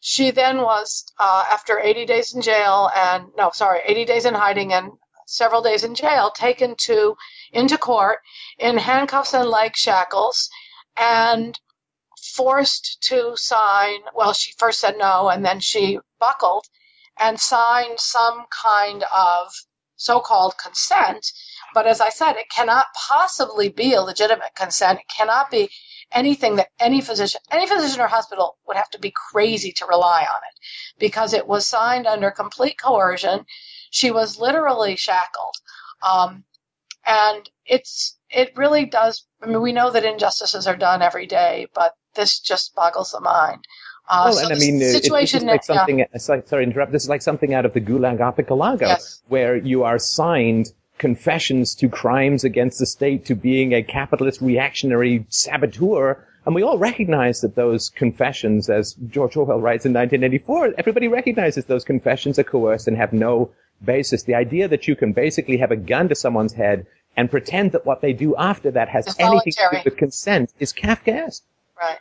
She 0.00 0.30
then 0.30 0.58
was 0.60 1.04
uh, 1.18 1.44
after 1.50 1.78
80 1.78 2.06
days 2.06 2.34
in 2.34 2.42
jail 2.42 2.90
and 2.94 3.26
no 3.36 3.50
sorry 3.52 3.80
80 3.84 4.04
days 4.04 4.24
in 4.26 4.34
hiding 4.34 4.72
and 4.72 4.92
several 5.26 5.62
days 5.62 5.84
in 5.84 5.94
jail 5.94 6.30
taken 6.30 6.74
to 6.78 7.16
into 7.52 7.78
court 7.78 8.18
in 8.58 8.76
handcuffs 8.76 9.34
and 9.34 9.48
leg 9.48 9.74
shackles 9.76 10.50
and 10.98 11.58
forced 12.34 13.02
to 13.08 13.36
sign. 13.36 14.00
Well, 14.14 14.32
she 14.32 14.52
first 14.58 14.80
said 14.80 14.96
no, 14.98 15.28
and 15.28 15.44
then 15.44 15.60
she 15.60 15.98
buckled 16.18 16.66
and 17.18 17.38
signed 17.38 18.00
some 18.00 18.44
kind 18.50 19.04
of 19.14 19.52
so 19.96 20.20
called 20.20 20.54
consent. 20.58 21.32
But 21.72 21.86
as 21.86 22.00
I 22.00 22.08
said, 22.08 22.34
it 22.36 22.50
cannot 22.50 22.86
possibly 23.08 23.68
be 23.68 23.94
a 23.94 24.02
legitimate 24.02 24.54
consent. 24.56 25.00
It 25.00 25.08
cannot 25.14 25.50
be 25.50 25.70
anything 26.12 26.56
that 26.56 26.68
any 26.78 27.00
physician, 27.00 27.40
any 27.50 27.66
physician 27.66 28.00
or 28.00 28.06
hospital 28.06 28.56
would 28.66 28.76
have 28.76 28.90
to 28.90 28.98
be 28.98 29.12
crazy 29.32 29.72
to 29.72 29.86
rely 29.86 30.20
on 30.20 30.40
it 30.48 30.60
because 30.98 31.32
it 31.32 31.46
was 31.46 31.66
signed 31.66 32.06
under 32.06 32.30
complete 32.30 32.78
coercion. 32.78 33.44
She 33.90 34.10
was 34.10 34.38
literally 34.38 34.96
shackled. 34.96 35.54
Um, 36.02 36.44
and 37.06 37.48
it's 37.66 38.18
it 38.34 38.56
really 38.56 38.86
does. 38.86 39.24
I 39.42 39.46
mean, 39.46 39.62
we 39.62 39.72
know 39.72 39.90
that 39.90 40.04
injustices 40.04 40.66
are 40.66 40.76
done 40.76 41.02
every 41.02 41.26
day, 41.26 41.68
but 41.74 41.94
this 42.14 42.40
just 42.40 42.74
boggles 42.74 43.12
the 43.12 43.20
mind. 43.20 43.66
Uh, 44.08 44.24
well, 44.26 44.34
so 44.34 44.44
and 44.44 44.52
I 44.52 44.58
mean, 44.58 44.80
situation 44.80 45.48
it's 45.48 45.48
like 45.48 45.64
something. 45.64 46.00
Yeah. 46.00 46.18
Sorry, 46.18 46.64
interrupt. 46.64 46.92
This 46.92 47.04
is 47.04 47.08
like 47.08 47.22
something 47.22 47.54
out 47.54 47.64
of 47.64 47.72
the 47.72 47.80
Gulag 47.80 48.20
Archipelago, 48.20 48.86
yes. 48.86 49.22
where 49.28 49.56
you 49.56 49.84
are 49.84 49.98
signed 49.98 50.72
confessions 50.98 51.74
to 51.76 51.88
crimes 51.88 52.44
against 52.44 52.78
the 52.78 52.86
state, 52.86 53.24
to 53.26 53.34
being 53.34 53.72
a 53.72 53.82
capitalist 53.82 54.40
reactionary 54.40 55.26
saboteur. 55.30 56.26
And 56.46 56.54
we 56.54 56.62
all 56.62 56.76
recognize 56.76 57.40
that 57.40 57.54
those 57.54 57.88
confessions, 57.88 58.68
as 58.68 58.92
George 59.08 59.36
Orwell 59.36 59.60
writes 59.60 59.86
in 59.86 59.94
1984, 59.94 60.74
everybody 60.76 61.08
recognizes 61.08 61.64
those 61.64 61.84
confessions 61.84 62.38
are 62.38 62.44
coerced 62.44 62.86
and 62.86 62.98
have 62.98 63.14
no 63.14 63.50
basis. 63.82 64.24
The 64.24 64.34
idea 64.34 64.68
that 64.68 64.86
you 64.86 64.94
can 64.94 65.14
basically 65.14 65.56
have 65.56 65.70
a 65.70 65.76
gun 65.76 66.08
to 66.10 66.14
someone's 66.14 66.52
head 66.52 66.86
and 67.16 67.30
pretend 67.30 67.72
that 67.72 67.86
what 67.86 68.00
they 68.00 68.12
do 68.12 68.36
after 68.36 68.70
that 68.72 68.88
has 68.88 69.06
it's 69.06 69.18
anything 69.18 69.52
voluntary. 69.56 69.82
to 69.82 69.84
do 69.84 69.90
with 69.90 69.98
consent 69.98 70.52
is 70.58 70.72
Kafkaesque. 70.72 71.42
Right. 71.80 71.98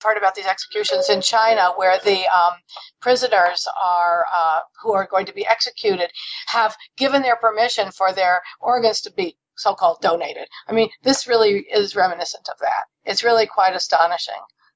Part 0.00 0.16
about 0.16 0.34
these 0.34 0.46
executions 0.46 1.08
in 1.08 1.20
China, 1.20 1.72
where 1.76 1.98
the 2.04 2.26
um, 2.26 2.54
prisoners 3.00 3.68
are 3.80 4.26
uh, 4.34 4.60
who 4.82 4.92
are 4.94 5.06
going 5.06 5.26
to 5.26 5.34
be 5.34 5.46
executed 5.46 6.10
have 6.46 6.74
given 6.96 7.22
their 7.22 7.36
permission 7.36 7.90
for 7.92 8.12
their 8.12 8.42
organs 8.60 9.02
to 9.02 9.12
be 9.12 9.36
so-called 9.56 10.00
donated. 10.00 10.48
I 10.66 10.72
mean, 10.72 10.88
this 11.02 11.28
really 11.28 11.60
is 11.60 11.94
reminiscent 11.94 12.48
of 12.48 12.58
that. 12.60 12.84
It's 13.04 13.22
really 13.22 13.46
quite 13.46 13.76
astonishing. 13.76 14.34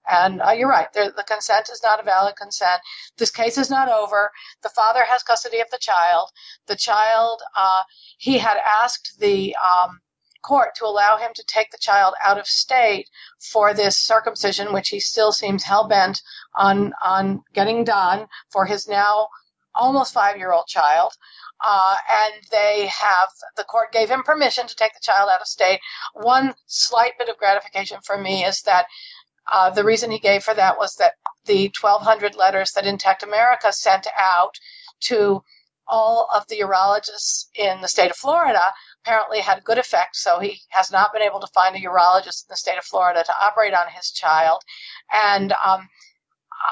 And 0.08 0.40
uh, 0.40 0.50
you're 0.50 0.68
right. 0.68 0.92
the 0.92 1.24
consent 1.26 1.68
is 1.72 1.82
not 1.82 2.00
a 2.00 2.04
valid 2.04 2.36
consent. 2.36 2.80
This 3.16 3.30
case 3.30 3.58
is 3.58 3.70
not 3.70 3.88
over. 3.88 4.30
The 4.62 4.68
father 4.68 5.04
has 5.04 5.22
custody 5.22 5.60
of 5.60 5.70
the 5.70 5.78
child. 5.78 6.30
The 6.66 6.76
child, 6.76 7.42
uh, 7.56 7.82
he 8.18 8.38
had 8.38 8.58
asked 8.64 9.18
the 9.18 9.56
um, 9.56 10.00
court 10.46 10.76
to 10.76 10.84
allow 10.84 11.16
him 11.16 11.30
to 11.34 11.44
take 11.46 11.70
the 11.70 11.78
child 11.78 12.14
out 12.24 12.38
of 12.38 12.46
state 12.46 13.08
for 13.40 13.74
this 13.74 13.98
circumcision, 13.98 14.72
which 14.72 14.88
he 14.88 15.00
still 15.00 15.32
seems 15.32 15.64
hell 15.64 15.88
bent 15.88 16.22
on 16.54 16.92
on 17.04 17.42
getting 17.52 17.84
done 17.84 18.26
for 18.50 18.64
his 18.64 18.86
now 18.86 19.28
almost 19.74 20.14
five 20.14 20.36
year 20.36 20.52
old 20.52 20.66
child. 20.66 21.12
Uh, 21.66 21.96
and 22.10 22.34
they 22.50 22.86
have 22.86 23.28
the 23.56 23.64
court 23.64 23.90
gave 23.90 24.10
him 24.10 24.22
permission 24.22 24.66
to 24.66 24.76
take 24.76 24.92
the 24.94 25.00
child 25.00 25.30
out 25.32 25.40
of 25.40 25.46
state. 25.46 25.80
One 26.14 26.54
slight 26.66 27.12
bit 27.18 27.28
of 27.28 27.38
gratification 27.38 27.98
for 28.04 28.18
me 28.18 28.44
is 28.44 28.62
that 28.62 28.86
uh, 29.52 29.70
the 29.70 29.84
reason 29.84 30.10
he 30.10 30.18
gave 30.18 30.42
for 30.42 30.54
that 30.54 30.78
was 30.78 30.96
that 30.96 31.14
the 31.44 31.70
1,200 31.80 32.34
letters 32.34 32.72
that 32.72 32.86
Intact 32.86 33.22
America 33.22 33.72
sent 33.72 34.06
out 34.18 34.58
to 35.00 35.42
all 35.88 36.28
of 36.34 36.46
the 36.48 36.58
urologists 36.58 37.46
in 37.54 37.80
the 37.80 37.88
state 37.88 38.10
of 38.10 38.16
Florida 38.16 38.72
apparently 39.04 39.40
had 39.40 39.58
a 39.58 39.62
good 39.62 39.78
effect. 39.78 40.16
So 40.16 40.40
he 40.40 40.60
has 40.70 40.90
not 40.90 41.12
been 41.12 41.22
able 41.22 41.40
to 41.40 41.46
find 41.54 41.76
a 41.76 41.80
urologist 41.80 42.44
in 42.44 42.50
the 42.50 42.56
state 42.56 42.78
of 42.78 42.84
Florida 42.84 43.22
to 43.24 43.32
operate 43.40 43.72
on 43.74 43.86
his 43.88 44.10
child. 44.10 44.62
And 45.12 45.52
um, 45.52 45.88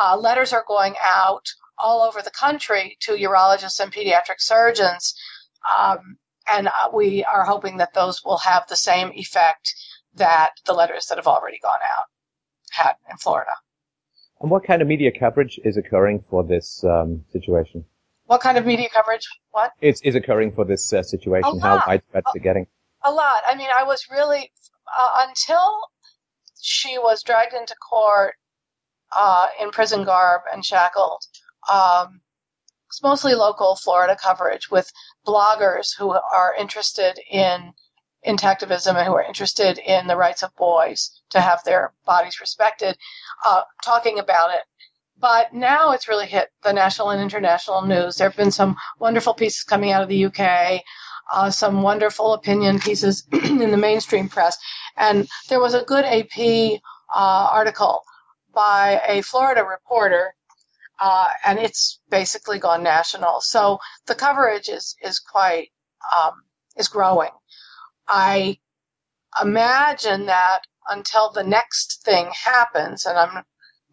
uh, 0.00 0.16
letters 0.16 0.52
are 0.52 0.64
going 0.66 0.96
out 1.00 1.46
all 1.78 2.02
over 2.02 2.22
the 2.22 2.30
country 2.30 2.96
to 3.00 3.12
urologists 3.12 3.78
and 3.78 3.92
pediatric 3.92 4.40
surgeons. 4.40 5.14
Um, 5.78 6.16
and 6.50 6.66
uh, 6.66 6.90
we 6.92 7.24
are 7.24 7.44
hoping 7.44 7.76
that 7.76 7.94
those 7.94 8.24
will 8.24 8.38
have 8.38 8.66
the 8.66 8.76
same 8.76 9.12
effect 9.14 9.74
that 10.14 10.50
the 10.66 10.72
letters 10.72 11.06
that 11.06 11.18
have 11.18 11.28
already 11.28 11.58
gone 11.62 11.78
out 11.96 12.06
had 12.74 12.94
in 13.10 13.16
Florida. 13.16 13.52
And 14.40 14.50
what 14.50 14.64
kind 14.64 14.82
of 14.82 14.88
media 14.88 15.10
coverage 15.10 15.58
is 15.64 15.76
occurring 15.76 16.24
for 16.28 16.44
this 16.44 16.84
um, 16.84 17.24
situation? 17.30 17.84
What 18.26 18.40
kind 18.40 18.58
of 18.58 18.66
media 18.66 18.88
coverage? 18.92 19.26
What? 19.52 19.72
It's 19.80 20.00
is 20.02 20.14
occurring 20.14 20.52
for 20.52 20.64
this 20.64 20.92
uh, 20.92 21.02
situation. 21.02 21.60
How 21.60 21.82
widespread 21.86 22.24
is 22.28 22.34
it 22.34 22.42
getting? 22.42 22.66
A 23.04 23.10
lot. 23.10 23.42
I 23.46 23.54
mean, 23.54 23.68
I 23.76 23.84
was 23.84 24.06
really 24.10 24.50
uh, 24.98 25.26
until 25.28 25.88
she 26.60 26.98
was 26.98 27.22
dragged 27.22 27.54
into 27.54 27.74
court 27.76 28.34
uh, 29.16 29.48
in 29.60 29.70
prison 29.70 30.04
garb 30.04 30.42
and 30.52 30.64
shackled. 30.64 31.22
Um, 31.70 32.20
it's 32.88 33.02
mostly 33.02 33.34
local 33.34 33.76
Florida 33.76 34.16
coverage 34.20 34.70
with 34.70 34.90
bloggers 35.26 35.88
who 35.98 36.10
are 36.10 36.54
interested 36.58 37.18
in 37.30 37.72
intactivism 38.26 38.96
and 38.96 39.06
who 39.06 39.14
are 39.14 39.22
interested 39.22 39.78
in 39.78 40.06
the 40.06 40.16
rights 40.16 40.42
of 40.42 40.54
boys 40.56 41.20
to 41.30 41.40
have 41.40 41.62
their 41.64 41.92
bodies 42.06 42.40
respected, 42.40 42.96
uh, 43.44 43.62
talking 43.84 44.18
about 44.18 44.52
it. 44.52 44.60
But 45.18 45.54
now 45.54 45.92
it's 45.92 46.08
really 46.08 46.26
hit 46.26 46.48
the 46.62 46.72
national 46.72 47.10
and 47.10 47.22
international 47.22 47.82
news. 47.82 48.16
There 48.16 48.28
have 48.28 48.36
been 48.36 48.50
some 48.52 48.76
wonderful 48.98 49.34
pieces 49.34 49.64
coming 49.64 49.92
out 49.92 50.02
of 50.02 50.08
the 50.08 50.26
UK, 50.26 50.82
uh, 51.32 51.50
some 51.50 51.82
wonderful 51.82 52.34
opinion 52.34 52.80
pieces 52.80 53.26
in 53.32 53.70
the 53.70 53.76
mainstream 53.76 54.28
press, 54.28 54.58
and 54.96 55.28
there 55.48 55.60
was 55.60 55.74
a 55.74 55.84
good 55.84 56.04
AP 56.04 56.80
uh, 57.14 57.48
article 57.52 58.02
by 58.54 59.00
a 59.08 59.22
Florida 59.22 59.64
reporter 59.64 60.32
uh, 61.00 61.28
and 61.46 61.60
it's 61.60 62.00
basically 62.10 62.60
gone 62.60 62.84
national. 62.84 63.42
So 63.42 63.80
the 64.08 64.16
coverage 64.16 64.70
is 64.70 64.96
is 65.02 65.20
quite 65.20 65.70
um, 66.16 66.34
is 66.78 66.88
growing. 66.88 67.30
I 68.08 68.58
imagine 69.40 70.26
that 70.26 70.60
until 70.88 71.30
the 71.30 71.44
next 71.44 72.02
thing 72.04 72.30
happens, 72.32 73.06
and 73.06 73.18
I'm 73.18 73.44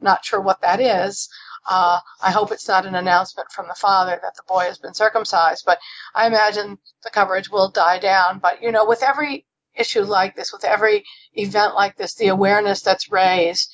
not 0.02 0.26
sure 0.26 0.42
what 0.42 0.62
that 0.62 0.80
is. 0.80 1.30
Uh, 1.70 2.00
I 2.24 2.32
hope 2.32 2.52
it's 2.52 2.68
not 2.68 2.86
an 2.86 2.96
announcement 2.96 3.52
from 3.52 3.68
the 3.68 3.76
father 3.76 4.20
that 4.22 4.36
the 4.36 4.44
boy 4.48 4.64
has 4.64 4.80
been 4.80 4.96
circumcised, 4.96 5.64
but 5.66 5.80
I 6.16 6.28
imagine 6.28 6.80
the 7.04 7.12
coverage 7.12 7.50
will 7.50 7.70
die 7.70 8.00
down. 8.00 8.40
But, 8.40 8.64
you 8.64 8.72
know, 8.72 8.86
with 8.86 9.04
every 9.04 9.46
issue 9.76 10.02
like 10.02 10.36
this, 10.36 10.52
with 10.52 10.66
every 10.66 11.04
event 11.34 11.76
like 11.76 11.96
this, 11.98 12.16
the 12.16 12.28
awareness 12.28 12.82
that's 12.82 13.12
raised 13.12 13.72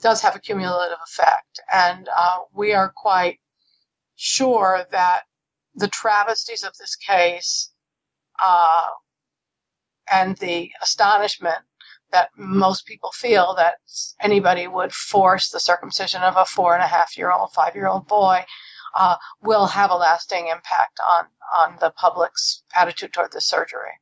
does 0.00 0.22
have 0.22 0.34
a 0.34 0.40
cumulative 0.40 0.98
effect. 1.04 1.60
And 1.72 2.08
uh, 2.16 2.38
we 2.54 2.72
are 2.72 2.92
quite 2.94 3.38
sure 4.16 4.86
that 4.90 5.22
the 5.74 5.88
travesties 5.88 6.64
of 6.64 6.76
this 6.78 6.96
case 6.96 7.70
uh, 8.42 8.86
and 10.10 10.36
the 10.38 10.70
astonishment 10.82 11.58
that 12.12 12.30
most 12.36 12.86
people 12.86 13.10
feel 13.12 13.54
that 13.56 13.74
anybody 14.20 14.66
would 14.66 14.92
force 14.92 15.50
the 15.50 15.60
circumcision 15.60 16.22
of 16.22 16.36
a 16.36 16.44
four 16.44 16.74
and 16.74 16.82
a 16.82 16.86
half 16.86 17.18
year 17.18 17.32
old, 17.32 17.52
five 17.52 17.74
year 17.74 17.88
old 17.88 18.06
boy 18.06 18.44
uh, 18.94 19.16
will 19.42 19.66
have 19.66 19.90
a 19.90 19.96
lasting 19.96 20.46
impact 20.46 21.00
on, 21.18 21.26
on 21.58 21.76
the 21.80 21.90
public's 21.90 22.62
attitude 22.76 23.12
toward 23.12 23.32
the 23.32 23.40
surgery. 23.40 23.98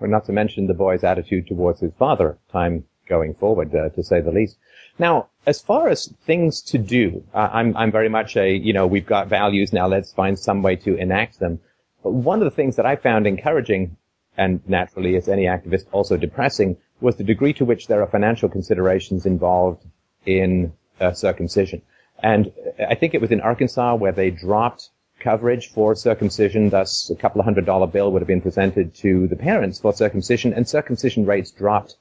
Or 0.00 0.08
not 0.08 0.24
to 0.26 0.32
mention 0.32 0.66
the 0.66 0.74
boy's 0.74 1.04
attitude 1.04 1.46
towards 1.48 1.80
his 1.80 1.92
father, 1.98 2.38
time 2.52 2.84
going 3.08 3.34
forward, 3.34 3.74
uh, 3.74 3.90
to 3.90 4.02
say 4.02 4.20
the 4.20 4.32
least. 4.32 4.56
Now, 4.98 5.28
as 5.46 5.60
far 5.60 5.88
as 5.88 6.12
things 6.24 6.62
to 6.62 6.78
do, 6.78 7.24
uh, 7.34 7.50
I'm, 7.52 7.76
I'm 7.76 7.90
very 7.90 8.08
much 8.08 8.36
a, 8.36 8.54
you 8.54 8.72
know, 8.72 8.86
we've 8.86 9.06
got 9.06 9.28
values 9.28 9.72
now, 9.72 9.86
let's 9.86 10.12
find 10.12 10.38
some 10.38 10.62
way 10.62 10.76
to 10.76 10.96
enact 10.96 11.40
them. 11.40 11.60
But 12.02 12.12
one 12.12 12.40
of 12.40 12.44
the 12.44 12.54
things 12.54 12.76
that 12.76 12.86
I 12.86 12.96
found 12.96 13.26
encouraging, 13.26 13.96
and 14.36 14.60
naturally 14.68 15.16
as 15.16 15.28
any 15.28 15.44
activist 15.44 15.86
also 15.92 16.16
depressing, 16.16 16.76
was 17.00 17.16
the 17.16 17.24
degree 17.24 17.52
to 17.54 17.64
which 17.64 17.86
there 17.86 18.02
are 18.02 18.06
financial 18.06 18.48
considerations 18.48 19.26
involved 19.26 19.84
in 20.26 20.72
uh, 21.00 21.12
circumcision. 21.12 21.82
And 22.22 22.52
I 22.78 22.94
think 22.94 23.14
it 23.14 23.20
was 23.20 23.30
in 23.30 23.40
Arkansas 23.40 23.94
where 23.96 24.12
they 24.12 24.30
dropped 24.30 24.90
coverage 25.20 25.70
for 25.72 25.94
circumcision, 25.94 26.70
thus 26.70 27.10
a 27.10 27.16
couple 27.16 27.40
of 27.40 27.44
hundred 27.44 27.66
dollar 27.66 27.86
bill 27.86 28.12
would 28.12 28.22
have 28.22 28.28
been 28.28 28.40
presented 28.40 28.94
to 28.94 29.26
the 29.28 29.36
parents 29.36 29.80
for 29.80 29.92
circumcision, 29.92 30.52
and 30.52 30.68
circumcision 30.68 31.24
rates 31.26 31.50
dropped 31.50 31.96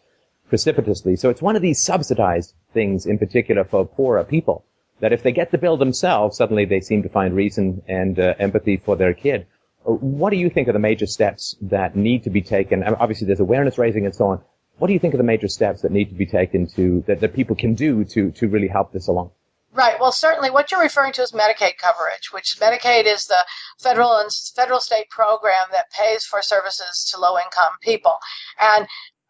precipitously. 0.49 1.15
So 1.15 1.29
it's 1.29 1.41
one 1.41 1.55
of 1.55 1.61
these 1.61 1.81
subsidized 1.81 2.53
things 2.73 3.05
in 3.05 3.17
particular 3.17 3.63
for 3.63 3.85
poorer 3.85 4.23
people 4.23 4.65
that 4.99 5.13
if 5.13 5.23
they 5.23 5.31
get 5.31 5.51
the 5.51 5.57
bill 5.57 5.77
themselves, 5.77 6.37
suddenly 6.37 6.65
they 6.65 6.79
seem 6.79 7.03
to 7.03 7.09
find 7.09 7.35
reason 7.35 7.81
and 7.87 8.19
uh, 8.19 8.35
empathy 8.39 8.77
for 8.77 8.95
their 8.95 9.13
kid. 9.13 9.45
What 9.83 10.29
do 10.29 10.37
you 10.37 10.49
think 10.49 10.67
are 10.67 10.73
the 10.73 10.79
major 10.79 11.05
steps 11.05 11.55
that 11.61 11.95
need 11.95 12.23
to 12.23 12.29
be 12.29 12.41
taken? 12.41 12.83
Obviously, 12.83 13.27
there's 13.27 13.39
awareness 13.39 13.77
raising 13.77 14.05
and 14.05 14.15
so 14.15 14.27
on. 14.27 14.41
What 14.77 14.87
do 14.87 14.93
you 14.93 14.99
think 14.99 15.13
are 15.13 15.17
the 15.17 15.23
major 15.23 15.47
steps 15.47 15.81
that 15.81 15.91
need 15.91 16.09
to 16.09 16.15
be 16.15 16.25
taken 16.25 16.67
to 16.75 17.03
that, 17.07 17.19
that 17.19 17.33
people 17.33 17.55
can 17.55 17.75
do 17.75 18.03
to 18.05 18.31
to 18.31 18.47
really 18.47 18.67
help 18.67 18.91
this 18.91 19.07
along? 19.07 19.31
Right. 19.73 19.99
Well, 19.99 20.11
certainly 20.11 20.51
what 20.51 20.71
you're 20.71 20.81
referring 20.81 21.13
to 21.13 21.23
is 21.23 21.31
Medicaid 21.31 21.77
coverage, 21.77 22.31
which 22.31 22.59
Medicaid 22.59 23.05
is 23.05 23.25
the 23.25 23.43
federal 23.79 24.17
and 24.17 24.29
federal 24.55 24.79
state 24.79 25.09
program 25.09 25.65
that 25.71 25.91
pays 25.91 26.25
for 26.25 26.43
services 26.43 27.11
to 27.11 27.19
low 27.19 27.37
income 27.39 27.71
people. 27.81 28.17
And 28.61 28.87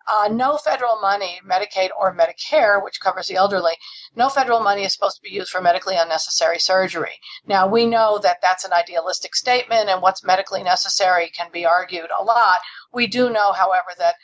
uh, 0.08 0.30
no 0.32 0.58
federal 0.58 1.00
money, 1.02 1.40
Medicaid 1.50 1.90
or 1.98 2.16
Medicare, 2.16 2.84
which 2.84 3.00
covers 3.00 3.28
the 3.28 3.36
elderly, 3.36 3.74
no 4.16 4.30
federal 4.30 4.60
money 4.62 4.84
is 4.84 4.94
supposed 4.94 5.18
to 5.18 5.22
be 5.22 5.36
used 5.36 5.50
for 5.50 5.62
medically 5.62 5.96
unnecessary 5.98 6.60
surgery. 6.60 7.20
Now, 7.46 7.68
we 7.68 7.86
know 7.86 8.20
that 8.22 8.42
that's 8.42 8.66
an 8.66 8.74
idealistic 8.74 9.36
statement, 9.36 9.90
and 9.90 10.02
what's 10.02 10.24
medically 10.24 10.64
necessary 10.64 11.30
can 11.30 11.50
be 11.52 11.66
argued 11.66 12.10
a 12.18 12.24
lot. 12.24 12.60
We 12.94 13.08
do 13.08 13.30
know, 13.30 13.52
however, 13.54 13.90
that 13.98 14.16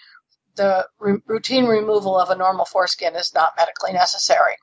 the 0.55 0.87
routine 0.99 1.65
removal 1.65 2.19
of 2.19 2.29
a 2.29 2.35
normal 2.35 2.65
foreskin 2.65 3.15
is 3.15 3.33
not 3.33 3.53
medically 3.57 3.93
necessary. 3.93 4.53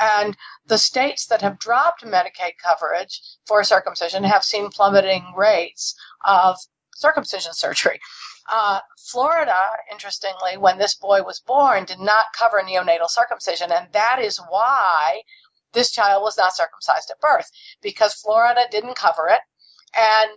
And 0.00 0.36
the 0.66 0.78
states 0.78 1.26
that 1.26 1.42
have 1.42 1.58
dropped 1.58 2.04
Medicaid 2.04 2.52
coverage 2.62 3.20
for 3.46 3.62
circumcision 3.62 4.24
have 4.24 4.42
seen 4.42 4.70
plummeting 4.70 5.34
rates 5.36 5.94
of 6.24 6.56
circumcision 6.96 7.52
surgery. 7.52 8.00
Uh, 8.50 8.80
Florida, 8.98 9.56
interestingly, 9.90 10.56
when 10.56 10.78
this 10.78 10.94
boy 10.94 11.22
was 11.22 11.40
born, 11.40 11.84
did 11.84 12.00
not 12.00 12.26
cover 12.36 12.60
neonatal 12.62 13.08
circumcision, 13.08 13.72
and 13.72 13.88
that 13.92 14.18
is 14.20 14.38
why 14.48 15.22
this 15.72 15.90
child 15.90 16.22
was 16.22 16.36
not 16.36 16.54
circumcised 16.54 17.10
at 17.10 17.20
birth 17.20 17.50
because 17.82 18.14
Florida 18.14 18.62
didn't 18.70 18.96
cover 18.96 19.28
it, 19.28 19.40
and 19.96 20.30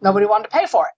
nobody 0.00 0.26
wanted 0.26 0.44
to 0.44 0.56
pay 0.56 0.66
for 0.66 0.86
it. 0.86 0.92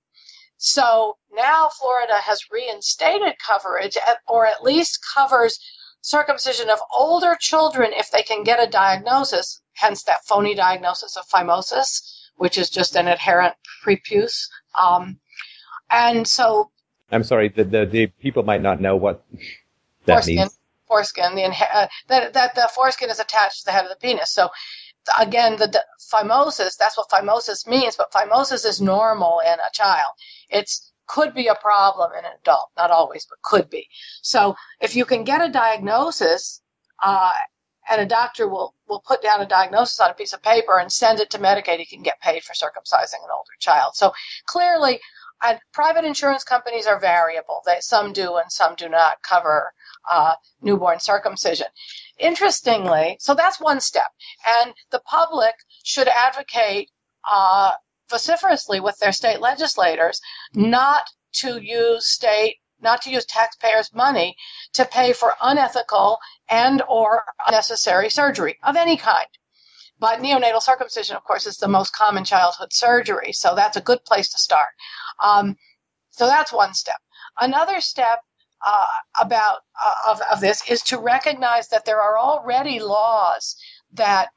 So 0.56 1.18
now 1.32 1.68
Florida 1.68 2.14
has 2.14 2.50
reinstated 2.50 3.34
coverage, 3.38 3.98
or 4.26 4.46
at 4.46 4.62
least 4.62 5.04
covers 5.14 5.60
circumcision 6.00 6.70
of 6.70 6.78
older 6.94 7.36
children 7.38 7.92
if 7.92 8.10
they 8.10 8.22
can 8.22 8.42
get 8.42 8.62
a 8.62 8.70
diagnosis, 8.70 9.60
hence 9.74 10.04
that 10.04 10.24
phony 10.24 10.54
diagnosis 10.54 11.16
of 11.16 11.28
phimosis, 11.28 12.00
which 12.36 12.56
is 12.56 12.70
just 12.70 12.96
an 12.96 13.08
adherent 13.08 13.54
prepuce. 13.82 14.48
Um, 14.80 15.18
and 15.90 16.26
so. 16.26 16.70
I'm 17.10 17.24
sorry, 17.24 17.48
the, 17.48 17.64
the, 17.64 17.86
the 17.86 18.06
people 18.06 18.42
might 18.42 18.62
not 18.62 18.80
know 18.80 18.96
what 18.96 19.24
that 20.06 20.24
foreskin, 20.24 20.36
means. 20.36 20.58
Foreskin, 20.88 21.34
the, 21.34 21.44
uh, 21.44 21.86
that, 22.08 22.32
that 22.34 22.54
the 22.54 22.68
foreskin 22.74 23.10
is 23.10 23.20
attached 23.20 23.60
to 23.60 23.64
the 23.66 23.72
head 23.72 23.84
of 23.84 23.90
the 23.90 23.96
penis. 23.96 24.30
So 24.30 24.48
again, 25.18 25.56
the, 25.56 25.68
the 25.68 25.84
phimosis, 26.12 26.76
that's 26.76 26.96
what 26.98 27.08
phimosis 27.08 27.66
means, 27.66 27.96
but 27.96 28.12
phimosis 28.12 28.66
is 28.66 28.80
normal 28.80 29.40
in 29.40 29.54
a 29.54 29.70
child. 29.72 30.12
It's 30.50 30.92
could 31.06 31.34
be 31.34 31.46
a 31.46 31.54
problem 31.54 32.10
in 32.18 32.24
an 32.24 32.32
adult, 32.40 32.70
not 32.76 32.90
always, 32.90 33.26
but 33.26 33.40
could 33.42 33.70
be. 33.70 33.88
So 34.22 34.56
if 34.80 34.96
you 34.96 35.04
can 35.04 35.22
get 35.22 35.40
a 35.40 35.48
diagnosis, 35.48 36.60
uh, 37.00 37.30
and 37.88 38.00
a 38.00 38.06
doctor 38.06 38.48
will, 38.48 38.74
will 38.88 39.00
put 39.06 39.22
down 39.22 39.40
a 39.40 39.46
diagnosis 39.46 40.00
on 40.00 40.10
a 40.10 40.14
piece 40.14 40.32
of 40.32 40.42
paper 40.42 40.78
and 40.78 40.92
send 40.92 41.20
it 41.20 41.30
to 41.30 41.38
Medicaid, 41.38 41.78
he 41.78 41.86
can 41.86 42.02
get 42.02 42.20
paid 42.20 42.42
for 42.42 42.52
circumcising 42.52 43.22
an 43.22 43.30
older 43.32 43.52
child. 43.60 43.94
So 43.94 44.12
clearly, 44.46 44.98
private 45.72 46.04
insurance 46.04 46.44
companies 46.44 46.86
are 46.86 46.98
variable. 46.98 47.62
They, 47.66 47.78
some 47.80 48.12
do 48.12 48.36
and 48.36 48.50
some 48.50 48.74
do 48.74 48.88
not 48.88 49.22
cover 49.22 49.72
uh, 50.10 50.34
newborn 50.60 51.00
circumcision. 51.00 51.66
Interestingly, 52.18 53.16
so 53.20 53.34
that's 53.34 53.60
one 53.60 53.80
step. 53.80 54.10
And 54.46 54.72
the 54.90 55.00
public 55.00 55.54
should 55.84 56.08
advocate 56.08 56.90
uh, 57.28 57.72
vociferously 58.08 58.80
with 58.80 58.98
their 58.98 59.12
state 59.12 59.40
legislators 59.40 60.20
not 60.54 61.02
to 61.34 61.62
use 61.62 62.08
state 62.08 62.56
not 62.78 63.02
to 63.02 63.10
use 63.10 63.24
taxpayers' 63.24 63.92
money 63.94 64.36
to 64.74 64.84
pay 64.84 65.14
for 65.14 65.32
unethical 65.40 66.18
and 66.48 66.82
or 66.88 67.24
unnecessary 67.46 68.10
surgery 68.10 68.58
of 68.62 68.76
any 68.76 68.98
kind. 68.98 69.26
But 69.98 70.20
neonatal 70.20 70.62
circumcision, 70.62 71.16
of 71.16 71.24
course, 71.24 71.46
is 71.46 71.56
the 71.56 71.68
most 71.68 71.94
common 71.94 72.24
childhood 72.24 72.72
surgery, 72.72 73.32
so 73.32 73.54
that's 73.54 73.76
a 73.76 73.82
good 73.82 74.04
place 74.04 74.28
to 74.30 74.38
start. 74.38 74.68
Um, 75.22 75.56
so 76.10 76.26
that's 76.26 76.52
one 76.52 76.74
step. 76.74 77.00
Another 77.40 77.80
step 77.80 78.20
uh, 78.64 78.86
about 79.20 79.58
uh, 79.82 80.10
of, 80.10 80.20
of 80.32 80.40
this 80.40 80.68
is 80.68 80.82
to 80.82 80.98
recognize 80.98 81.68
that 81.68 81.84
there 81.84 82.00
are 82.00 82.18
already 82.18 82.80
laws 82.80 83.56
that 83.92 84.28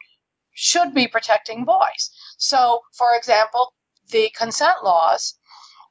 should 0.53 0.93
be 0.93 1.07
protecting 1.07 1.65
boys. 1.65 2.11
So, 2.37 2.81
for 2.93 3.15
example, 3.15 3.73
the 4.09 4.29
consent 4.37 4.83
laws 4.83 5.35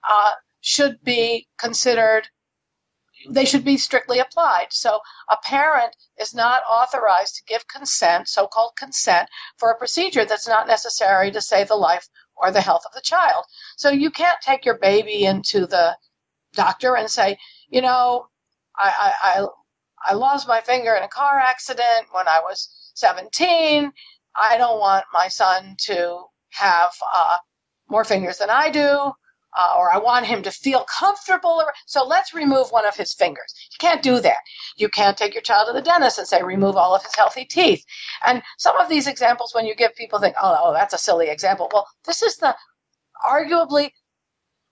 uh, 0.08 0.32
should 0.60 1.02
be 1.02 1.46
considered 1.58 2.28
they 3.28 3.44
should 3.44 3.64
be 3.64 3.76
strictly 3.76 4.18
applied. 4.18 4.68
So 4.70 5.00
a 5.28 5.36
parent 5.42 5.94
is 6.20 6.34
not 6.34 6.62
authorized 6.70 7.36
to 7.36 7.44
give 7.44 7.66
consent, 7.68 8.28
so-called 8.28 8.76
consent, 8.76 9.28
for 9.56 9.70
a 9.70 9.78
procedure 9.78 10.24
that's 10.24 10.48
not 10.48 10.66
necessary 10.68 11.30
to 11.32 11.40
save 11.40 11.68
the 11.68 11.76
life 11.76 12.08
or 12.36 12.50
the 12.50 12.60
health 12.60 12.84
of 12.86 12.92
the 12.92 13.00
child. 13.00 13.44
So 13.76 13.90
you 13.90 14.10
can't 14.10 14.40
take 14.40 14.64
your 14.64 14.78
baby 14.78 15.24
into 15.24 15.66
the 15.66 15.96
doctor 16.54 16.96
and 16.96 17.10
say, 17.10 17.38
you 17.68 17.82
know, 17.82 18.26
I, 18.76 19.14
I, 19.24 19.46
I 20.06 20.14
lost 20.14 20.48
my 20.48 20.60
finger 20.60 20.94
in 20.94 21.02
a 21.02 21.08
car 21.08 21.38
accident 21.38 22.06
when 22.12 22.28
I 22.28 22.40
was 22.40 22.92
17. 22.94 23.92
I 24.40 24.58
don't 24.58 24.78
want 24.78 25.04
my 25.12 25.28
son 25.28 25.74
to 25.86 26.24
have 26.50 26.92
uh, 27.14 27.38
more 27.88 28.04
fingers 28.04 28.38
than 28.38 28.50
I 28.50 28.70
do, 28.70 29.12
uh, 29.58 29.74
or 29.76 29.92
I 29.92 29.98
want 29.98 30.26
him 30.26 30.42
to 30.42 30.50
feel 30.50 30.84
comfortable. 30.84 31.62
So 31.86 32.06
let's 32.06 32.32
remove 32.32 32.70
one 32.70 32.86
of 32.86 32.96
his 32.96 33.12
fingers. 33.12 33.52
You 33.72 33.76
can't 33.78 34.02
do 34.02 34.20
that. 34.20 34.38
You 34.76 34.88
can't 34.88 35.16
take 35.16 35.34
your 35.34 35.42
child 35.42 35.66
to 35.66 35.72
the 35.72 35.82
dentist 35.82 36.18
and 36.18 36.28
say 36.28 36.42
remove 36.42 36.76
all 36.76 36.94
of 36.94 37.02
his 37.02 37.14
healthy 37.14 37.44
teeth. 37.44 37.84
And 38.24 38.42
some 38.58 38.76
of 38.78 38.88
these 38.88 39.06
examples, 39.06 39.54
when 39.54 39.66
you 39.66 39.74
give 39.74 39.94
people 39.96 40.20
think, 40.20 40.36
oh, 40.40 40.56
oh, 40.62 40.72
that's 40.72 40.94
a 40.94 40.98
silly 40.98 41.28
example. 41.28 41.68
Well, 41.72 41.88
this 42.06 42.22
is 42.22 42.36
the 42.36 42.54
arguably 43.24 43.90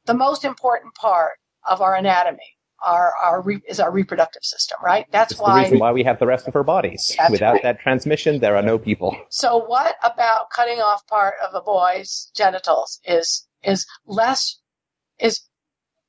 the 0.05 0.15
most 0.15 0.45
important 0.45 0.95
part 0.95 1.33
of 1.69 1.83
our 1.83 1.97
anatomy 1.97 2.57
our, 2.85 3.13
our 3.23 3.43
re, 3.43 3.61
is 3.69 3.81
our 3.81 3.91
reproductive 3.91 4.45
system, 4.45 4.79
right? 4.85 5.07
That's 5.11 5.33
it's 5.33 5.41
why 5.41 5.55
the 5.55 5.63
reason 5.63 5.79
why 5.79 5.93
we 5.93 6.05
have 6.05 6.19
the 6.19 6.27
rest 6.27 6.47
of 6.47 6.55
our 6.55 6.63
bodies. 6.63 7.17
Without 7.31 7.55
right. 7.55 7.63
that 7.63 7.81
transmission, 7.81 8.39
there 8.39 8.55
are 8.55 8.63
no 8.63 8.79
people. 8.79 9.17
So, 9.31 9.57
what 9.57 9.97
about 10.05 10.51
cutting 10.51 10.79
off 10.79 11.07
part 11.07 11.35
of 11.47 11.55
a 11.55 11.63
boy's 11.63 12.31
genitals 12.37 13.01
is 13.05 13.47
is 13.65 13.87
less 14.07 14.59
is 15.21 15.43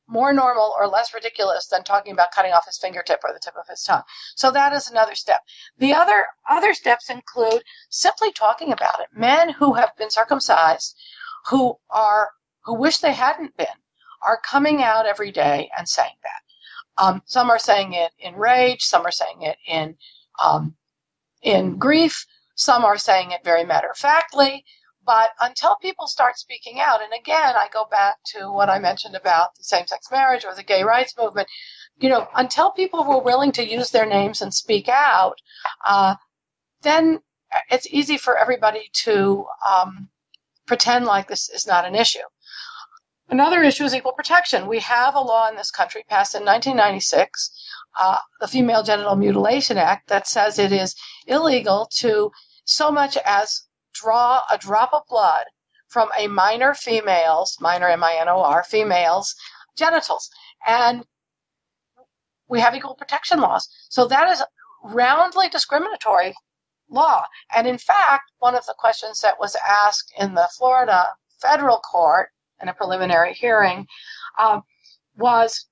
more 0.07 0.33
normal 0.33 0.73
or 0.77 0.87
less 0.87 1.13
ridiculous 1.13 1.67
than 1.67 1.83
talking 1.83 2.13
about 2.13 2.31
cutting 2.31 2.51
off 2.53 2.65
his 2.65 2.77
fingertip 2.77 3.19
or 3.23 3.33
the 3.33 3.39
tip 3.39 3.55
of 3.57 3.67
his 3.69 3.83
tongue. 3.83 4.03
So 4.35 4.51
that 4.51 4.73
is 4.73 4.89
another 4.89 5.15
step. 5.15 5.41
The 5.77 5.93
other 5.93 6.25
other 6.49 6.73
steps 6.73 7.09
include 7.09 7.63
simply 7.89 8.31
talking 8.31 8.71
about 8.71 8.99
it. 9.01 9.07
Men 9.13 9.49
who 9.49 9.73
have 9.73 9.91
been 9.97 10.09
circumcised, 10.09 10.95
who 11.49 11.75
are 11.89 12.29
who 12.65 12.75
wish 12.75 12.97
they 12.99 13.13
hadn't 13.13 13.55
been, 13.57 13.67
are 14.25 14.39
coming 14.41 14.81
out 14.83 15.05
every 15.05 15.31
day 15.31 15.69
and 15.77 15.87
saying 15.87 16.15
that. 16.23 17.03
Um, 17.03 17.21
some 17.25 17.49
are 17.49 17.59
saying 17.59 17.93
it 17.93 18.11
in 18.19 18.35
rage, 18.35 18.83
some 18.83 19.05
are 19.05 19.11
saying 19.11 19.41
it 19.43 19.57
in 19.67 19.97
um, 20.43 20.75
in 21.41 21.77
grief, 21.77 22.25
some 22.55 22.85
are 22.85 22.97
saying 22.97 23.31
it 23.31 23.43
very 23.43 23.65
matter 23.65 23.89
of 23.91 23.97
factly. 23.97 24.65
But 25.07 25.31
until 25.41 25.77
people 25.77 26.05
start 26.07 26.37
speaking 26.37 26.81
out, 26.81 27.01
and 27.01 27.13
again, 27.17 27.55
I 27.55 27.69
go 27.73 27.85
back 27.89 28.17
to 28.35 28.51
what 28.51 28.69
I 28.69 28.79
mentioned 28.79 29.15
about 29.15 29.55
the 29.55 29.63
same 29.63 29.87
sex 29.87 30.11
marriage 30.11 30.43
or 30.45 30.53
the 30.53 30.63
gay 30.63 30.83
rights 30.83 31.15
movement, 31.17 31.47
you 31.97 32.09
know, 32.09 32.27
until 32.35 32.71
people 32.71 33.05
were 33.05 33.23
willing 33.23 33.53
to 33.53 33.67
use 33.67 33.89
their 33.89 34.05
names 34.05 34.41
and 34.41 34.53
speak 34.53 34.89
out, 34.89 35.37
uh, 35.85 36.15
then 36.81 37.21
it's 37.71 37.87
easy 37.87 38.17
for 38.17 38.37
everybody 38.37 38.89
to 39.05 39.45
um, 39.67 40.09
pretend 40.65 41.05
like 41.05 41.29
this 41.29 41.49
is 41.49 41.65
not 41.65 41.85
an 41.85 41.95
issue. 41.95 42.19
Another 43.29 43.63
issue 43.63 43.85
is 43.85 43.95
equal 43.95 44.13
protection. 44.13 44.67
We 44.67 44.79
have 44.79 45.15
a 45.15 45.21
law 45.21 45.47
in 45.49 45.55
this 45.55 45.71
country 45.71 46.03
passed 46.09 46.35
in 46.35 46.43
1996, 46.43 47.51
uh, 47.97 48.17
the 48.41 48.47
Female 48.47 48.83
Genital 48.83 49.15
Mutilation 49.15 49.77
Act, 49.77 50.09
that 50.09 50.27
says 50.27 50.59
it 50.59 50.73
is 50.73 50.95
illegal 51.27 51.89
to 51.99 52.31
so 52.65 52.91
much 52.91 53.17
as 53.25 53.66
draw 54.01 54.41
a 54.51 54.57
drop 54.57 54.93
of 54.93 55.03
blood 55.09 55.45
from 55.87 56.09
a 56.17 56.27
minor 56.27 56.73
female's, 56.73 57.57
minor 57.61 57.87
M-I-N-O-R, 57.87 58.63
female's 58.63 59.35
genitals. 59.77 60.29
And 60.65 61.05
we 62.49 62.59
have 62.59 62.75
equal 62.75 62.95
protection 62.95 63.39
laws. 63.39 63.69
So 63.89 64.07
that 64.07 64.29
is 64.29 64.43
roundly 64.83 65.49
discriminatory 65.49 66.33
law. 66.89 67.23
And 67.55 67.67
in 67.67 67.77
fact, 67.77 68.31
one 68.39 68.55
of 68.55 68.65
the 68.65 68.75
questions 68.77 69.21
that 69.21 69.39
was 69.39 69.55
asked 69.67 70.13
in 70.17 70.33
the 70.33 70.49
Florida 70.57 71.07
federal 71.41 71.77
court 71.79 72.29
in 72.61 72.69
a 72.69 72.73
preliminary 72.73 73.33
hearing 73.33 73.87
uh, 74.37 74.61
was 75.17 75.67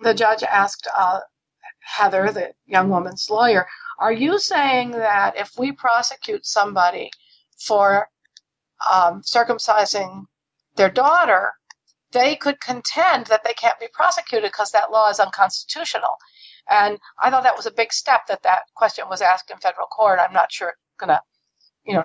the 0.00 0.14
judge 0.14 0.42
asked 0.42 0.88
uh, 0.96 1.20
Heather, 1.80 2.32
the 2.32 2.52
young 2.66 2.88
woman's 2.88 3.28
lawyer, 3.30 3.66
are 3.98 4.12
you 4.12 4.38
saying 4.38 4.92
that 4.92 5.36
if 5.36 5.50
we 5.56 5.70
prosecute 5.72 6.46
somebody 6.46 7.10
for 7.66 8.08
um, 8.92 9.22
circumcising 9.22 10.24
their 10.76 10.90
daughter, 10.90 11.52
they 12.12 12.36
could 12.36 12.60
contend 12.60 13.26
that 13.26 13.42
they 13.44 13.54
can't 13.54 13.80
be 13.80 13.88
prosecuted 13.92 14.50
because 14.50 14.72
that 14.72 14.90
law 14.90 15.08
is 15.10 15.20
unconstitutional. 15.20 16.16
And 16.70 16.98
I 17.22 17.30
thought 17.30 17.42
that 17.44 17.56
was 17.56 17.66
a 17.66 17.72
big 17.72 17.92
step 17.92 18.22
that 18.28 18.42
that 18.44 18.62
question 18.74 19.06
was 19.10 19.20
asked 19.22 19.50
in 19.50 19.58
federal 19.58 19.86
court. 19.88 20.18
I'm 20.20 20.32
not 20.32 20.52
sure 20.52 20.70
it's 20.70 20.78
going 20.98 21.08
to, 21.08 21.20
you 21.84 21.94
know, 21.94 22.04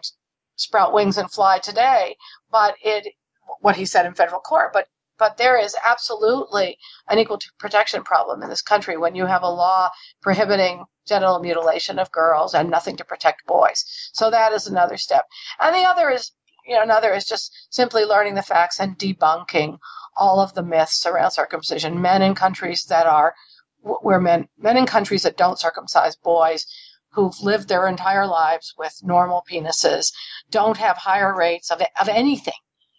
sprout 0.55 0.93
wings 0.93 1.17
and 1.17 1.31
fly 1.31 1.59
today, 1.59 2.15
but 2.51 2.75
it, 2.83 3.13
what 3.61 3.75
he 3.75 3.85
said 3.85 4.05
in 4.05 4.13
federal 4.13 4.41
court, 4.41 4.71
but 4.73 4.87
but 5.19 5.37
there 5.37 5.59
is 5.59 5.75
absolutely 5.85 6.77
an 7.09 7.19
equal 7.19 7.39
protection 7.59 8.03
problem 8.03 8.41
in 8.41 8.49
this 8.49 8.61
country 8.61 8.97
when 8.97 9.13
you 9.13 9.25
have 9.25 9.43
a 9.43 9.49
law 9.49 9.89
prohibiting 10.21 10.85
genital 11.07 11.39
mutilation 11.39 11.99
of 11.99 12.11
girls 12.11 12.55
and 12.55 12.69
nothing 12.69 12.95
to 12.97 13.03
protect 13.03 13.45
boys. 13.45 13.83
So 14.13 14.31
that 14.31 14.53
is 14.53 14.65
another 14.65 14.97
step. 14.97 15.25
And 15.59 15.75
the 15.75 15.87
other 15.87 16.09
is, 16.09 16.31
you 16.65 16.75
know, 16.75 16.83
another 16.83 17.13
is 17.13 17.25
just 17.25 17.67
simply 17.69 18.05
learning 18.05 18.35
the 18.35 18.41
facts 18.41 18.79
and 18.79 18.97
debunking 18.97 19.77
all 20.15 20.39
of 20.39 20.53
the 20.53 20.63
myths 20.63 21.05
around 21.05 21.31
circumcision. 21.31 22.01
Men 22.01 22.21
in 22.21 22.33
countries 22.33 22.85
that 22.85 23.05
are, 23.05 23.33
where 23.81 24.19
men, 24.19 24.47
men 24.57 24.77
in 24.77 24.85
countries 24.85 25.23
that 25.23 25.37
don't 25.37 25.59
circumcise 25.59 26.15
boys 26.15 26.65
who've 27.11 27.41
lived 27.41 27.67
their 27.67 27.87
entire 27.87 28.27
lives 28.27 28.73
with 28.77 28.93
normal 29.03 29.43
penises 29.49 30.13
don't 30.51 30.77
have 30.77 30.95
higher 30.95 31.35
rates 31.35 31.71
of, 31.71 31.81
of 31.99 32.07
anything 32.07 32.53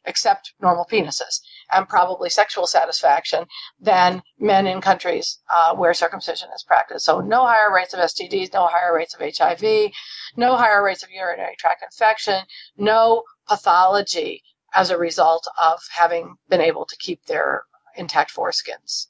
except 0.04 0.54
normal 0.60 0.86
penises 0.90 1.40
and 1.72 1.88
probably 1.88 2.30
sexual 2.30 2.66
satisfaction 2.66 3.44
than 3.80 4.22
men 4.38 4.66
in 4.66 4.80
countries 4.80 5.38
uh, 5.52 5.74
where 5.74 5.94
circumcision 5.94 6.48
is 6.54 6.62
practiced. 6.62 7.04
So 7.04 7.20
no 7.20 7.46
higher 7.46 7.72
rates 7.72 7.94
of 7.94 8.00
STDs, 8.00 8.52
no 8.52 8.66
higher 8.66 8.94
rates 8.94 9.14
of 9.14 9.20
HIV, 9.20 9.92
no 10.36 10.56
higher 10.56 10.82
rates 10.82 11.02
of 11.02 11.10
urinary 11.10 11.56
tract 11.58 11.82
infection, 11.82 12.42
no 12.76 13.22
pathology 13.48 14.42
as 14.74 14.90
a 14.90 14.98
result 14.98 15.46
of 15.60 15.80
having 15.90 16.36
been 16.48 16.60
able 16.60 16.86
to 16.86 16.96
keep 16.96 17.24
their 17.26 17.64
intact 17.96 18.34
foreskins. 18.34 19.06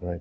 Right. 0.00 0.20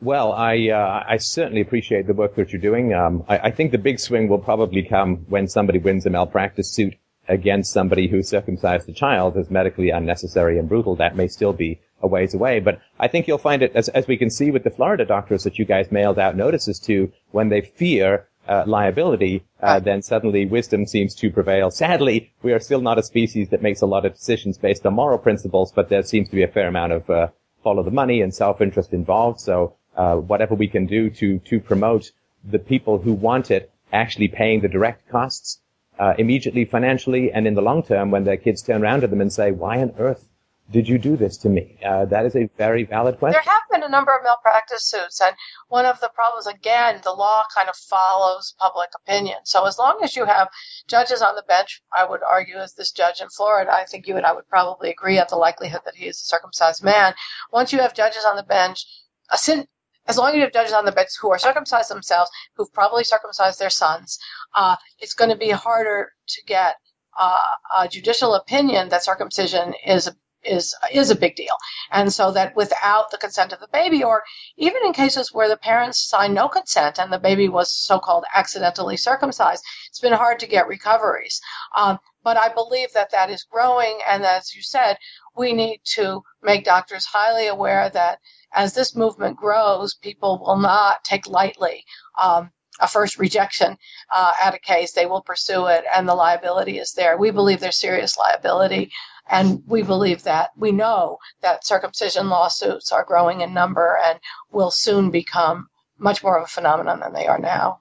Well, 0.00 0.32
I 0.32 0.68
uh, 0.68 1.04
I 1.08 1.16
certainly 1.16 1.62
appreciate 1.62 2.06
the 2.06 2.12
work 2.12 2.34
that 2.34 2.52
you're 2.52 2.60
doing. 2.60 2.92
Um, 2.92 3.24
I, 3.26 3.38
I, 3.38 3.50
think 3.50 3.70
the 3.70 3.78
big 3.78 3.98
swing 3.98 4.28
will 4.28 4.38
probably 4.38 4.82
come 4.82 5.24
when 5.28 5.48
somebody 5.48 5.78
wins 5.78 6.04
a 6.04 6.10
malpractice 6.10 6.70
suit 6.70 6.94
against 7.28 7.72
somebody 7.72 8.08
who 8.08 8.22
circumcised 8.22 8.88
a 8.88 8.92
child 8.92 9.36
as 9.36 9.50
medically 9.50 9.90
unnecessary 9.90 10.58
and 10.58 10.68
brutal. 10.68 10.96
That 10.96 11.16
may 11.16 11.28
still 11.28 11.52
be 11.52 11.80
a 12.02 12.06
ways 12.06 12.34
away, 12.34 12.60
but 12.60 12.80
I 12.98 13.08
think 13.08 13.26
you'll 13.26 13.38
find 13.38 13.62
it, 13.62 13.72
as, 13.74 13.88
as 13.88 14.06
we 14.06 14.16
can 14.16 14.30
see 14.30 14.50
with 14.50 14.64
the 14.64 14.70
Florida 14.70 15.04
doctors 15.04 15.44
that 15.44 15.58
you 15.58 15.64
guys 15.64 15.90
mailed 15.90 16.18
out 16.18 16.36
notices 16.36 16.78
to, 16.80 17.10
when 17.30 17.48
they 17.48 17.62
fear 17.62 18.26
uh, 18.46 18.64
liability, 18.66 19.42
uh, 19.62 19.80
then 19.80 20.02
suddenly 20.02 20.44
wisdom 20.44 20.86
seems 20.86 21.14
to 21.14 21.30
prevail. 21.30 21.70
Sadly, 21.70 22.32
we 22.42 22.52
are 22.52 22.60
still 22.60 22.82
not 22.82 22.98
a 22.98 23.02
species 23.02 23.48
that 23.48 23.62
makes 23.62 23.80
a 23.80 23.86
lot 23.86 24.04
of 24.04 24.12
decisions 24.12 24.58
based 24.58 24.84
on 24.84 24.94
moral 24.94 25.18
principles, 25.18 25.72
but 25.72 25.88
there 25.88 26.02
seems 26.02 26.28
to 26.28 26.36
be 26.36 26.42
a 26.42 26.48
fair 26.48 26.68
amount 26.68 26.92
of 26.92 27.08
uh, 27.08 27.28
follow 27.62 27.82
the 27.82 27.90
money 27.90 28.20
and 28.20 28.34
self-interest 28.34 28.92
involved. 28.92 29.40
So 29.40 29.76
uh, 29.96 30.16
whatever 30.16 30.54
we 30.54 30.68
can 30.68 30.86
do 30.86 31.08
to 31.10 31.38
to 31.38 31.60
promote 31.60 32.10
the 32.44 32.58
people 32.58 32.98
who 32.98 33.14
want 33.14 33.50
it 33.50 33.72
actually 33.92 34.28
paying 34.28 34.60
the 34.60 34.68
direct 34.68 35.08
costs 35.08 35.60
uh, 35.98 36.14
immediately 36.18 36.64
financially 36.64 37.32
and 37.32 37.46
in 37.46 37.54
the 37.54 37.62
long 37.62 37.82
term 37.82 38.10
when 38.10 38.24
their 38.24 38.36
kids 38.36 38.62
turn 38.62 38.82
around 38.82 39.00
to 39.02 39.06
them 39.06 39.20
and 39.20 39.32
say, 39.32 39.50
why 39.52 39.80
on 39.80 39.92
earth 39.98 40.28
did 40.70 40.88
you 40.88 40.98
do 40.98 41.16
this 41.16 41.36
to 41.36 41.48
me? 41.48 41.78
Uh, 41.84 42.06
that 42.06 42.24
is 42.24 42.34
a 42.34 42.48
very 42.56 42.84
valid 42.84 43.18
question. 43.18 43.38
There 43.44 43.52
have 43.52 43.62
been 43.70 43.82
a 43.82 43.88
number 43.88 44.16
of 44.16 44.24
malpractice 44.24 44.84
suits, 44.86 45.20
and 45.20 45.36
one 45.68 45.84
of 45.84 46.00
the 46.00 46.10
problems, 46.14 46.46
again, 46.46 47.00
the 47.04 47.12
law 47.12 47.42
kind 47.54 47.68
of 47.68 47.76
follows 47.76 48.54
public 48.58 48.88
opinion. 48.96 49.36
So 49.44 49.66
as 49.66 49.78
long 49.78 50.00
as 50.02 50.16
you 50.16 50.24
have 50.24 50.48
judges 50.88 51.20
on 51.20 51.34
the 51.34 51.44
bench, 51.46 51.82
I 51.92 52.06
would 52.06 52.22
argue, 52.22 52.56
as 52.56 52.74
this 52.74 52.92
judge 52.92 53.20
in 53.20 53.28
Florida, 53.28 53.72
I 53.74 53.84
think 53.84 54.08
you 54.08 54.16
and 54.16 54.24
I 54.24 54.32
would 54.32 54.48
probably 54.48 54.90
agree 54.90 55.18
at 55.18 55.28
the 55.28 55.36
likelihood 55.36 55.82
that 55.84 55.96
he 55.96 56.06
is 56.06 56.16
a 56.16 56.24
circumcised 56.24 56.82
man. 56.82 57.14
Once 57.52 57.72
you 57.72 57.80
have 57.80 57.94
judges 57.94 58.24
on 58.24 58.36
the 58.36 58.42
bench, 58.42 58.86
a 59.30 59.36
sin, 59.36 59.66
as 60.06 60.16
long 60.18 60.30
as 60.30 60.36
you 60.36 60.42
have 60.42 60.52
judges 60.52 60.72
on 60.72 60.84
the 60.84 60.92
bench 60.92 61.10
who 61.20 61.30
are 61.30 61.38
circumcised 61.38 61.90
themselves, 61.90 62.30
who've 62.56 62.72
probably 62.72 63.04
circumcised 63.04 63.58
their 63.58 63.70
sons, 63.70 64.18
uh, 64.54 64.76
it's 64.98 65.14
going 65.14 65.30
to 65.30 65.36
be 65.36 65.50
harder 65.50 66.12
to 66.28 66.44
get 66.44 66.76
uh, 67.18 67.38
a 67.78 67.88
judicial 67.88 68.34
opinion 68.34 68.88
that 68.88 69.04
circumcision 69.04 69.74
is 69.86 70.08
a 70.08 70.16
is 70.44 70.74
is 70.92 71.10
a 71.10 71.16
big 71.16 71.36
deal, 71.36 71.56
and 71.90 72.12
so 72.12 72.32
that 72.32 72.54
without 72.54 73.10
the 73.10 73.16
consent 73.16 73.54
of 73.54 73.60
the 73.60 73.68
baby, 73.72 74.04
or 74.04 74.22
even 74.58 74.82
in 74.84 74.92
cases 74.92 75.32
where 75.32 75.48
the 75.48 75.56
parents 75.56 76.06
signed 76.06 76.34
no 76.34 76.48
consent 76.48 76.98
and 76.98 77.10
the 77.10 77.18
baby 77.18 77.48
was 77.48 77.72
so-called 77.72 78.24
accidentally 78.34 78.98
circumcised, 78.98 79.64
it's 79.88 80.00
been 80.00 80.12
hard 80.12 80.40
to 80.40 80.46
get 80.46 80.68
recoveries. 80.68 81.40
Um, 81.74 81.98
but 82.24 82.36
I 82.36 82.48
believe 82.48 82.92
that 82.94 83.10
that 83.12 83.30
is 83.30 83.44
growing, 83.44 84.00
and 84.08 84.24
as 84.24 84.54
you 84.54 84.62
said, 84.62 84.96
we 85.36 85.52
need 85.52 85.80
to 85.94 86.22
make 86.42 86.64
doctors 86.64 87.04
highly 87.04 87.46
aware 87.46 87.90
that 87.90 88.18
as 88.52 88.74
this 88.74 88.96
movement 88.96 89.36
grows, 89.36 89.94
people 89.94 90.42
will 90.44 90.56
not 90.56 91.04
take 91.04 91.28
lightly 91.28 91.84
um, 92.20 92.50
a 92.80 92.88
first 92.88 93.18
rejection 93.18 93.76
uh, 94.12 94.32
at 94.42 94.54
a 94.54 94.58
case. 94.58 94.92
They 94.92 95.06
will 95.06 95.22
pursue 95.22 95.66
it, 95.66 95.84
and 95.94 96.08
the 96.08 96.14
liability 96.14 96.78
is 96.78 96.94
there. 96.94 97.16
We 97.16 97.30
believe 97.30 97.60
there's 97.60 97.78
serious 97.78 98.16
liability, 98.16 98.90
and 99.28 99.62
we 99.66 99.82
believe 99.82 100.24
that 100.24 100.50
we 100.56 100.72
know 100.72 101.18
that 101.42 101.66
circumcision 101.66 102.28
lawsuits 102.28 102.90
are 102.92 103.04
growing 103.04 103.42
in 103.42 103.54
number 103.54 103.98
and 104.06 104.18
will 104.50 104.70
soon 104.70 105.10
become 105.10 105.68
much 105.98 106.22
more 106.22 106.38
of 106.38 106.44
a 106.44 106.48
phenomenon 106.48 107.00
than 107.00 107.12
they 107.12 107.26
are 107.26 107.38
now. 107.38 107.80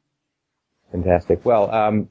Fantastic. 0.91 1.43
Well, 1.43 1.73
um, 1.73 2.09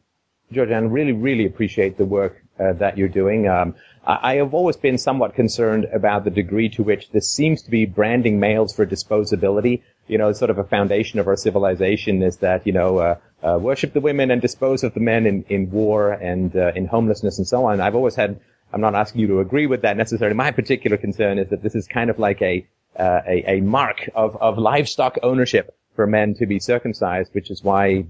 Georganne, 0.53 0.93
really, 0.93 1.13
really 1.13 1.47
appreciate 1.47 1.97
the 1.97 2.05
work 2.05 2.43
uh, 2.61 2.73
that 2.75 2.99
you're 2.99 3.09
doing. 3.09 3.49
Um, 3.49 3.75
I 4.05 4.35
have 4.35 4.53
always 4.53 4.77
been 4.77 4.99
somewhat 4.99 5.37
concerned 5.37 5.85
about 5.93 6.25
the 6.25 6.31
degree 6.31 6.69
to 6.71 6.83
which 6.83 7.11
this 7.11 7.31
seems 7.31 7.63
to 7.63 7.71
be 7.71 7.87
branding 7.87 8.41
males 8.41 8.75
for 8.75 8.85
disposability. 8.85 9.83
You 10.09 10.19
know, 10.19 10.33
sort 10.33 10.51
of 10.51 10.59
a 10.59 10.65
foundation 10.65 11.21
of 11.21 11.29
our 11.29 11.37
civilization 11.37 12.21
is 12.23 12.39
that, 12.39 12.67
you 12.67 12.73
know, 12.73 12.99
uh, 12.99 13.15
uh, 13.45 13.59
worship 13.61 13.93
the 13.93 14.01
women 14.01 14.33
and 14.33 14.43
dispose 14.43 14.83
of 14.83 14.95
the 14.95 15.01
men 15.01 15.25
in, 15.25 15.45
in 15.49 15.71
war 15.71 16.13
and 16.13 16.55
uh, 16.57 16.73
in 16.75 16.87
homelessness 16.87 17.39
and 17.39 17.47
so 17.47 17.65
on. 17.67 17.81
I've 17.81 17.95
always 17.95 18.17
had, 18.17 18.41
I'm 18.73 18.81
not 18.81 18.97
asking 18.97 19.21
you 19.21 19.29
to 19.29 19.41
agree 19.41 19.67
with 19.67 19.83
that 19.83 19.97
necessarily. 19.97 20.35
My 20.35 20.51
particular 20.51 20.97
concern 20.97 21.39
is 21.39 21.49
that 21.51 21.63
this 21.63 21.77
is 21.77 21.87
kind 21.87 22.11
of 22.11 22.19
like 22.19 22.43
a, 22.43 22.67
uh, 22.99 23.21
a, 23.25 23.59
a 23.59 23.61
mark 23.61 24.11
of, 24.17 24.37
of 24.43 24.59
livestock 24.59 25.19
ownership 25.23 25.77
for 25.95 26.09
men 26.09 26.35
to 26.35 26.47
be 26.47 26.59
circumcised, 26.59 27.33
which 27.35 27.53
is 27.53 27.63
why 27.63 28.05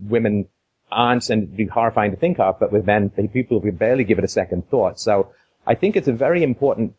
women 0.00 0.46
aren't 0.92 1.28
and 1.30 1.44
it'd 1.44 1.56
be 1.56 1.66
horrifying 1.66 2.10
to 2.10 2.16
think 2.16 2.38
of, 2.38 2.58
but 2.60 2.72
with 2.72 2.86
men, 2.86 3.10
people 3.32 3.60
would 3.60 3.78
barely 3.78 4.04
give 4.04 4.18
it 4.18 4.24
a 4.24 4.28
second 4.28 4.68
thought. 4.70 5.00
So 5.00 5.32
I 5.66 5.74
think 5.74 5.96
it's 5.96 6.08
a 6.08 6.12
very 6.12 6.42
important 6.42 6.94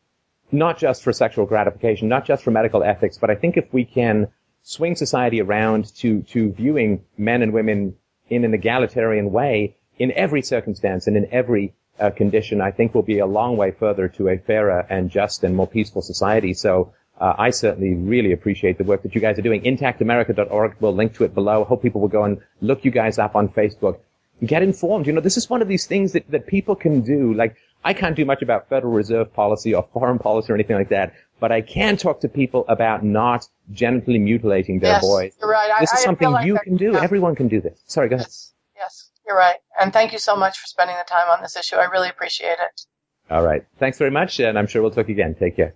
not 0.52 0.78
just 0.78 1.04
for 1.04 1.12
sexual 1.12 1.46
gratification, 1.46 2.08
not 2.08 2.26
just 2.26 2.44
for 2.44 2.52
medical 2.52 2.84
ethics, 2.84 3.18
but 3.18 3.30
I 3.30 3.36
think 3.36 3.58
if 3.58 3.74
we 3.74 3.86
can 3.86 4.28
swing 4.62 4.96
society 4.96 5.42
around 5.42 5.94
to, 5.96 6.22
to 6.24 6.52
viewing 6.52 7.04
men 7.18 7.42
and 7.42 7.52
women 7.52 7.96
in 8.30 8.46
an 8.46 8.54
egalitarian 8.54 9.32
way 9.32 9.76
in 9.98 10.12
every 10.12 10.42
circumstance 10.42 11.08
and 11.08 11.18
in 11.18 11.28
every 11.32 11.74
uh, 12.00 12.12
condition, 12.12 12.62
I 12.62 12.72
think 12.72 12.94
we'll 12.94 13.04
be 13.04 13.20
a 13.20 13.26
long 13.26 13.58
way 13.58 13.72
further 13.72 14.08
to 14.10 14.30
a 14.30 14.38
fairer 14.38 14.86
and 14.90 15.10
just 15.10 15.44
and 15.44 15.56
more 15.56 15.68
peaceful 15.68 16.02
society. 16.02 16.54
So 16.54 16.94
uh, 17.20 17.34
I 17.38 17.52
certainly 17.52 17.94
really 17.94 18.32
appreciate 18.32 18.78
the 18.78 18.84
work 18.84 19.04
that 19.04 19.16
you 19.16 19.22
guys 19.22 19.38
are 19.38 19.44
doing. 19.44 19.62
Intactamerica.org. 19.62 20.76
We'll 20.80 20.96
link 20.96 21.16
to 21.16 21.24
it 21.24 21.34
below. 21.34 21.64
I 21.64 21.68
hope 21.68 21.82
people 21.82 22.02
will 22.02 22.08
go 22.08 22.24
and 22.24 22.42
look 22.62 22.84
you 22.84 22.92
guys 22.92 23.20
up 23.20 23.36
on 23.36 23.50
Facebook. 23.50 24.00
Get 24.44 24.64
informed. 24.64 25.08
You 25.08 25.14
know, 25.14 25.22
this 25.22 25.38
is 25.38 25.50
one 25.50 25.62
of 25.62 25.68
these 25.68 25.86
things 25.86 26.14
that, 26.14 26.30
that 26.32 26.48
people 26.48 26.76
can 26.76 27.02
do. 27.02 27.34
Like, 27.34 27.56
I 27.86 27.94
can't 27.94 28.16
do 28.16 28.26
much 28.26 28.42
about 28.42 28.68
Federal 28.70 28.94
Reserve 28.94 29.34
policy 29.34 29.74
or 29.74 29.88
foreign 29.94 30.18
policy 30.18 30.52
or 30.52 30.56
anything 30.56 30.76
like 30.76 30.90
that, 30.90 31.14
but 31.40 31.52
I 31.52 31.62
can 31.62 31.98
talk 31.98 32.22
to 32.22 32.30
people 32.30 32.66
about 32.68 33.04
not 33.04 33.48
genitally 33.72 34.20
mutilating 34.20 34.80
their 34.80 34.94
yes, 34.94 35.02
boys. 35.02 35.34
You're 35.40 35.52
right. 35.52 35.72
This 35.80 35.94
I, 35.94 35.98
is 35.98 36.04
something 36.04 36.32
like 36.32 36.48
you 36.48 36.58
can 36.64 36.78
do. 36.78 36.96
Everyone 36.96 37.36
can 37.36 37.48
do 37.48 37.62
this. 37.62 37.80
Sorry, 37.86 38.10
go 38.10 38.16
ahead. 38.16 38.28
Yes, 38.28 38.54
yes, 38.76 39.12
you're 39.28 39.38
right. 39.38 39.58
And 39.80 39.94
thank 39.94 40.14
you 40.14 40.20
so 40.20 40.36
much 40.36 40.58
for 40.60 40.68
spending 40.68 40.96
the 40.96 41.06
time 41.10 41.30
on 41.30 41.42
this 41.42 41.56
issue. 41.56 41.76
I 41.76 41.86
really 41.86 42.10
appreciate 42.10 42.58
it. 42.60 42.86
All 43.30 43.44
right. 43.44 43.66
Thanks 43.80 43.98
very 43.98 44.12
much, 44.12 44.40
and 44.40 44.58
I'm 44.58 44.68
sure 44.68 44.82
we'll 44.82 44.92
talk 44.92 45.10
again. 45.10 45.36
Take 45.36 45.56
care. 45.58 45.76